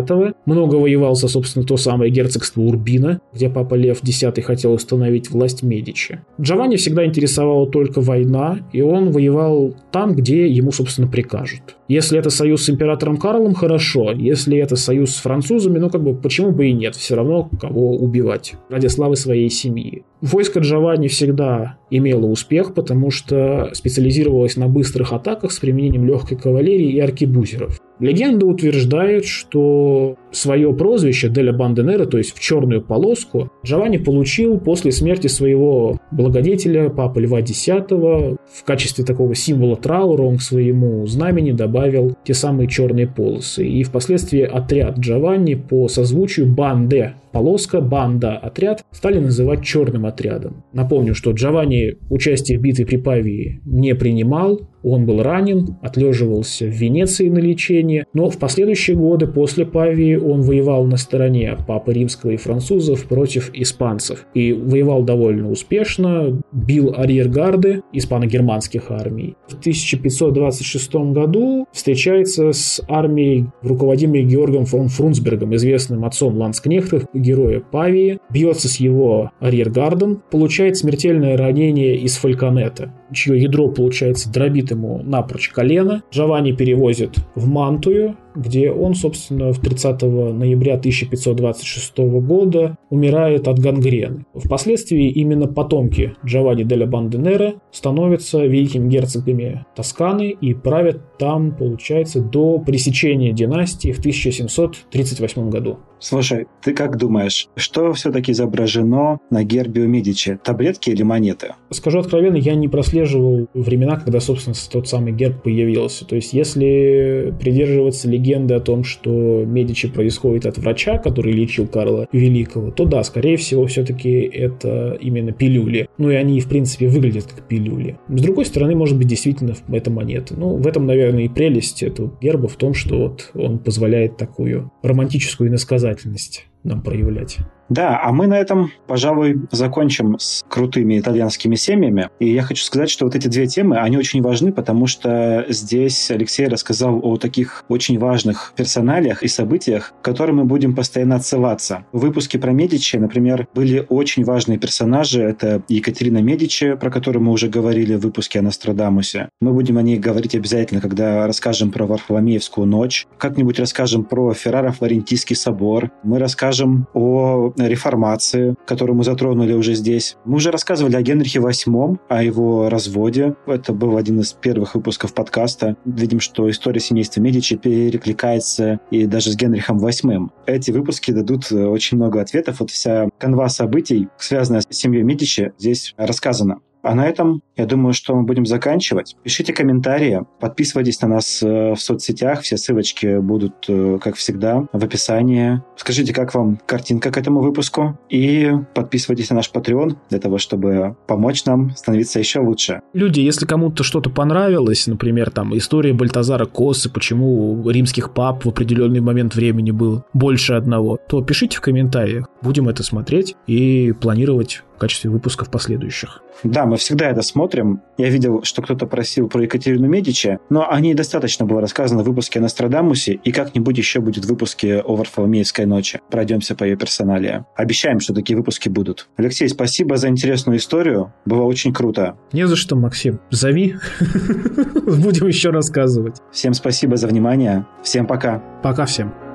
много 0.45 0.75
воевал 0.75 1.15
за, 1.15 1.27
собственно, 1.27 1.65
то 1.65 1.77
самое 1.77 2.11
герцогство 2.11 2.61
Урбина, 2.61 3.21
где 3.33 3.49
папа 3.49 3.75
Лев 3.75 4.01
X 4.03 4.23
хотел 4.43 4.73
установить 4.73 5.29
власть 5.29 5.61
Медичи. 5.61 6.21
Джованни 6.39 6.77
всегда 6.77 7.05
интересовала 7.05 7.67
только 7.67 8.01
война, 8.01 8.59
и 8.71 8.81
он 8.81 9.11
воевал 9.11 9.75
там, 9.91 10.15
где 10.15 10.47
ему, 10.47 10.71
собственно, 10.71 11.07
прикажут. 11.07 11.75
Если 11.87 12.17
это 12.17 12.29
союз 12.29 12.65
с 12.65 12.69
императором 12.69 13.17
Карлом, 13.17 13.53
хорошо. 13.59 14.11
Если 14.11 14.57
это 14.57 14.75
союз 14.75 15.11
с 15.15 15.19
французами, 15.19 15.79
ну 15.79 15.89
как 15.89 16.01
бы 16.01 16.15
почему 16.15 16.51
бы 16.51 16.67
и 16.67 16.73
нет, 16.73 16.95
все 16.95 17.15
равно 17.15 17.49
кого 17.59 17.95
убивать 17.95 18.53
ради 18.69 18.87
славы 18.87 19.15
своей 19.15 19.49
семьи. 19.49 20.03
Войско 20.21 20.59
Джованни 20.59 21.07
всегда 21.07 21.77
имело 21.89 22.25
успех, 22.25 22.73
потому 22.73 23.11
что 23.11 23.69
специализировалось 23.73 24.57
на 24.57 24.67
быстрых 24.67 25.13
атаках 25.13 25.51
с 25.51 25.59
применением 25.59 26.05
легкой 26.05 26.37
кавалерии 26.37 26.91
и 26.91 26.99
аркебузеров. 26.99 27.79
Легенда 27.99 28.45
утверждает, 28.45 29.25
что 29.25 30.15
свое 30.31 30.73
прозвище 30.73 31.29
Деля 31.29 31.51
Банденера, 31.51 32.05
то 32.05 32.17
есть 32.17 32.33
в 32.33 32.39
черную 32.39 32.81
полоску, 32.81 33.51
Джованни 33.65 33.97
получил 33.97 34.57
после 34.59 34.91
смерти 34.91 35.27
своего 35.27 35.99
благодетеля, 36.11 36.89
папы 36.89 37.21
Льва 37.21 37.39
X. 37.41 37.67
В 37.67 38.63
качестве 38.63 39.03
такого 39.03 39.35
символа 39.35 39.75
траура 39.75 40.23
он 40.23 40.37
к 40.37 40.41
своему 40.41 41.05
знамени 41.07 41.51
добавил 41.51 42.15
те 42.23 42.33
самые 42.33 42.69
черные 42.69 43.07
полосы. 43.07 43.67
И 43.67 43.83
впоследствии 43.83 44.41
отряд 44.41 44.97
Джованни 44.97 45.55
по 45.55 45.87
созвучию 45.87 46.47
Банде 46.47 47.15
полоска, 47.31 47.81
банда, 47.81 48.37
отряд 48.37 48.83
стали 48.91 49.19
называть 49.19 49.63
черным 49.63 50.05
отрядом. 50.05 50.63
Напомню, 50.73 51.13
что 51.13 51.31
Джованни 51.31 51.97
участие 52.09 52.57
в 52.57 52.61
битве 52.61 52.85
при 52.85 52.97
Павии 52.97 53.61
не 53.65 53.93
принимал, 53.95 54.61
он 54.83 55.05
был 55.05 55.21
ранен, 55.21 55.77
отлеживался 55.81 56.65
в 56.65 56.69
Венеции 56.69 57.29
на 57.29 57.39
лечение, 57.39 58.05
но 58.13 58.29
в 58.29 58.37
последующие 58.37 58.95
годы 58.95 59.27
после 59.27 59.65
Павии 59.65 60.15
он 60.15 60.41
воевал 60.41 60.85
на 60.85 60.97
стороне 60.97 61.57
Папы 61.67 61.93
Римского 61.93 62.31
и 62.31 62.37
французов 62.37 63.05
против 63.05 63.51
испанцев. 63.53 64.25
И 64.33 64.53
воевал 64.53 65.03
довольно 65.03 65.49
успешно, 65.49 66.41
бил 66.51 66.93
арьергарды 66.95 67.81
испано-германских 67.93 68.91
армий. 68.91 69.35
В 69.47 69.59
1526 69.59 70.95
году 71.13 71.67
встречается 71.71 72.51
с 72.51 72.81
армией, 72.87 73.47
руководимой 73.61 74.23
Георгом 74.23 74.65
фон 74.65 74.87
Фрунсбергом, 74.87 75.55
известным 75.55 76.05
отцом 76.05 76.37
ланскнехтов, 76.37 77.03
героя 77.13 77.59
Павии, 77.59 78.19
бьется 78.29 78.67
с 78.67 78.77
его 78.77 79.31
арьергардом, 79.39 80.21
получает 80.31 80.77
смертельное 80.77 81.37
ранение 81.37 81.95
из 81.97 82.15
фальконета, 82.17 82.93
чье 83.13 83.39
ядро, 83.41 83.69
получается, 83.69 84.31
дробит 84.31 84.71
ему 84.71 85.01
напрочь 85.03 85.49
колено. 85.49 86.03
Джованни 86.11 86.51
перевозит 86.51 87.17
в 87.35 87.47
Мантую, 87.47 88.17
где 88.35 88.71
он, 88.71 88.95
собственно, 88.95 89.51
в 89.51 89.59
30 89.59 90.01
ноября 90.01 90.75
1526 90.75 91.97
года 91.97 92.77
умирает 92.89 93.47
от 93.47 93.59
гангрены. 93.59 94.25
Впоследствии 94.33 95.09
именно 95.09 95.47
потомки 95.47 96.13
Джованни 96.25 96.63
де 96.63 96.75
ла 96.75 96.85
Банденера 96.85 97.55
становятся 97.71 98.45
великими 98.45 98.89
герцогами 98.89 99.65
Тосканы 99.75 100.29
и 100.29 100.53
правят 100.53 101.17
там, 101.17 101.55
получается, 101.55 102.21
до 102.21 102.59
пресечения 102.59 103.31
династии 103.33 103.91
в 103.91 103.99
1738 103.99 105.49
году. 105.49 105.79
Слушай, 105.99 106.47
ты 106.63 106.73
как 106.73 106.97
думаешь, 106.97 107.49
что 107.55 107.91
все-таки 107.91 108.31
изображено 108.31 109.19
на 109.29 109.43
гербе 109.43 109.81
у 109.81 109.87
Медичи? 109.87 110.39
Таблетки 110.43 110.89
или 110.89 111.03
монеты? 111.03 111.55
Скажу 111.71 111.99
откровенно, 111.99 112.37
я 112.37 112.55
не 112.55 112.69
прослеживал 112.69 113.47
времена, 113.53 113.97
когда, 113.97 114.21
собственно, 114.21 114.55
тот 114.71 114.87
самый 114.87 115.11
герб 115.11 115.43
появился. 115.43 116.05
То 116.05 116.15
есть, 116.15 116.31
если 116.31 117.33
придерживаться 117.39 118.07
легенды 118.19 118.53
о 118.53 118.59
том, 118.59 118.83
что 118.83 119.43
Медичи 119.45 119.87
происходит 119.87 120.45
от 120.45 120.57
врача, 120.57 120.97
который 120.97 121.31
лечил 121.31 121.67
Карла 121.67 122.07
Великого, 122.11 122.71
то 122.71 122.85
да, 122.85 123.03
скорее 123.03 123.37
всего, 123.37 123.65
все-таки 123.67 124.11
это 124.11 124.97
именно 124.99 125.31
пилюли. 125.31 125.87
Ну 125.97 126.11
и 126.11 126.15
они, 126.15 126.39
в 126.41 126.47
принципе, 126.47 126.87
выглядят 126.87 127.25
как 127.25 127.47
пилюли. 127.47 127.97
С 128.09 128.21
другой 128.21 128.45
стороны, 128.45 128.75
может 128.75 128.97
быть, 128.97 129.07
действительно 129.07 129.55
это 129.71 129.89
монеты. 129.89 130.35
Ну, 130.37 130.57
в 130.57 130.67
этом, 130.67 130.85
наверное, 130.85 131.23
и 131.23 131.29
прелесть 131.29 131.83
этого 131.83 132.11
герба 132.21 132.47
в 132.47 132.55
том, 132.55 132.73
что 132.73 132.97
вот 132.97 133.31
он 133.33 133.59
позволяет 133.59 134.17
такую 134.17 134.71
романтическую 134.83 135.49
иносказательность 135.49 136.45
нам 136.63 136.81
проявлять. 136.81 137.37
Да, 137.69 138.01
а 138.03 138.11
мы 138.11 138.27
на 138.27 138.37
этом, 138.37 138.71
пожалуй, 138.87 139.41
закончим 139.51 140.17
с 140.19 140.43
крутыми 140.49 140.99
итальянскими 140.99 141.55
семьями. 141.55 142.09
И 142.19 142.33
я 142.33 142.41
хочу 142.41 142.63
сказать, 142.63 142.89
что 142.89 143.05
вот 143.05 143.15
эти 143.15 143.27
две 143.27 143.45
темы, 143.47 143.77
они 143.77 143.97
очень 143.97 144.21
важны, 144.21 144.51
потому 144.51 144.87
что 144.87 145.45
здесь 145.49 146.09
Алексей 146.09 146.47
рассказал 146.47 146.99
о 147.03 147.17
таких 147.17 147.63
очень 147.69 147.99
важных 147.99 148.53
персоналиях 148.55 149.23
и 149.23 149.27
событиях, 149.27 149.93
к 150.01 150.05
которым 150.05 150.37
мы 150.37 150.45
будем 150.45 150.75
постоянно 150.75 151.15
отсылаться. 151.15 151.85
В 151.91 151.99
выпуске 151.99 152.39
про 152.39 152.51
Медичи, 152.51 152.97
например, 152.97 153.47
были 153.53 153.85
очень 153.87 154.23
важные 154.23 154.57
персонажи. 154.57 155.21
Это 155.21 155.61
Екатерина 155.67 156.21
Медичи, 156.21 156.73
про 156.73 156.89
которую 156.89 157.23
мы 157.23 157.31
уже 157.31 157.47
говорили 157.47 157.95
в 157.95 158.01
выпуске 158.01 158.39
о 158.39 158.41
Нострадамусе. 158.41 159.29
Мы 159.41 159.53
будем 159.53 159.77
о 159.77 159.81
ней 159.83 159.97
говорить 159.97 160.33
обязательно, 160.33 160.81
когда 160.81 161.27
расскажем 161.27 161.71
про 161.71 161.85
Варфоломеевскую 161.85 162.65
ночь. 162.65 163.05
Как-нибудь 163.17 163.59
расскажем 163.59 164.03
про 164.03 164.33
Ферраро-Флорентийский 164.33 165.35
собор. 165.35 165.91
Мы 166.03 166.17
расскажем 166.17 166.87
о 166.93 167.53
реформации, 167.67 168.55
которую 168.65 168.97
мы 168.97 169.03
затронули 169.03 169.53
уже 169.53 169.73
здесь. 169.73 170.17
Мы 170.25 170.37
уже 170.37 170.51
рассказывали 170.51 170.95
о 170.95 171.01
Генрихе 171.01 171.39
VIII, 171.39 171.99
о 172.07 172.23
его 172.23 172.69
разводе. 172.69 173.35
Это 173.45 173.73
был 173.73 173.97
один 173.97 174.19
из 174.19 174.33
первых 174.33 174.75
выпусков 174.75 175.13
подкаста. 175.13 175.75
Видим, 175.85 176.19
что 176.19 176.49
история 176.49 176.79
семейства 176.79 177.21
Медичи 177.21 177.55
перекликается 177.55 178.79
и 178.91 179.05
даже 179.05 179.31
с 179.31 179.35
Генрихом 179.35 179.77
VIII. 179.77 180.29
Эти 180.45 180.71
выпуски 180.71 181.11
дадут 181.11 181.51
очень 181.51 181.97
много 181.97 182.21
ответов. 182.21 182.59
Вот 182.59 182.71
вся 182.71 183.09
канва 183.17 183.49
событий, 183.49 184.07
связанная 184.17 184.61
с 184.61 184.67
семьей 184.69 185.03
Медичи, 185.03 185.53
здесь 185.57 185.93
рассказана. 185.97 186.59
А 186.81 186.95
на 186.95 187.07
этом, 187.07 187.41
я 187.57 187.65
думаю, 187.65 187.93
что 187.93 188.15
мы 188.15 188.23
будем 188.23 188.45
заканчивать. 188.45 189.15
Пишите 189.23 189.53
комментарии, 189.53 190.21
подписывайтесь 190.39 191.01
на 191.01 191.09
нас 191.09 191.43
э, 191.43 191.73
в 191.73 191.77
соцсетях, 191.79 192.41
все 192.41 192.57
ссылочки 192.57 193.19
будут, 193.19 193.65
э, 193.67 193.97
как 194.01 194.15
всегда, 194.15 194.65
в 194.71 194.83
описании. 194.83 195.61
Скажите, 195.75 196.13
как 196.13 196.33
вам 196.33 196.59
картинка 196.65 197.11
к 197.11 197.17
этому 197.17 197.41
выпуску, 197.41 197.97
и 198.09 198.51
подписывайтесь 198.73 199.29
на 199.29 199.37
наш 199.37 199.51
Patreon 199.51 199.97
для 200.09 200.19
того, 200.19 200.37
чтобы 200.37 200.95
помочь 201.07 201.43
нам 201.45 201.71
становиться 201.75 202.19
еще 202.19 202.39
лучше. 202.39 202.81
Люди, 202.93 203.19
если 203.19 203.45
кому-то 203.45 203.83
что-то 203.83 204.09
понравилось, 204.09 204.87
например, 204.87 205.31
там 205.31 205.57
история 205.57 205.93
Бальтазара 205.93 206.45
Косы, 206.45 206.89
почему 206.89 207.61
у 207.61 207.69
римских 207.69 208.13
пап 208.13 208.45
в 208.45 208.49
определенный 208.49 209.01
момент 209.01 209.35
времени 209.35 209.71
был 209.71 210.03
больше 210.13 210.53
одного, 210.53 210.97
то 211.07 211.21
пишите 211.21 211.57
в 211.57 211.61
комментариях. 211.61 212.27
Будем 212.41 212.69
это 212.69 212.83
смотреть 212.83 213.35
и 213.47 213.91
планировать 213.91 214.63
качестве 214.79 215.09
выпусков 215.09 215.49
последующих. 215.49 216.21
Да, 216.43 216.65
мы 216.65 216.77
всегда 216.77 217.09
это 217.09 217.21
смотрим. 217.21 217.81
Я 217.97 218.09
видел, 218.09 218.43
что 218.43 218.61
кто-то 218.61 218.85
просил 218.85 219.27
про 219.27 219.43
Екатерину 219.43 219.87
Медичи, 219.87 220.39
но 220.49 220.69
о 220.69 220.79
ней 220.79 220.93
достаточно 220.93 221.45
было 221.45 221.61
рассказано 221.61 222.03
в 222.03 222.07
выпуске 222.07 222.39
о 222.39 222.41
Нострадамусе, 222.41 223.13
и 223.13 223.31
как-нибудь 223.31 223.77
еще 223.77 223.99
будет 223.99 224.25
в 224.25 224.29
выпуске 224.29 224.79
о 224.79 224.95
Варфоломеевской 224.95 225.65
ночи. 225.65 225.99
Пройдемся 226.09 226.55
по 226.55 226.63
ее 226.63 226.77
персоналии. 226.77 227.45
Обещаем, 227.55 227.99
что 227.99 228.13
такие 228.13 228.37
выпуски 228.37 228.69
будут. 228.69 229.09
Алексей, 229.17 229.47
спасибо 229.49 229.97
за 229.97 230.07
интересную 230.07 230.57
историю. 230.57 231.13
Было 231.25 231.43
очень 231.43 231.73
круто. 231.73 232.17
Не 232.31 232.47
за 232.47 232.55
что, 232.55 232.75
Максим. 232.75 233.19
Зови. 233.29 233.75
Будем 234.85 235.27
еще 235.27 235.49
рассказывать. 235.49 236.17
Всем 236.31 236.53
спасибо 236.53 236.97
за 236.97 237.07
внимание. 237.07 237.65
Всем 237.83 238.07
пока. 238.07 238.41
Пока 238.63 238.85
всем. 238.85 239.28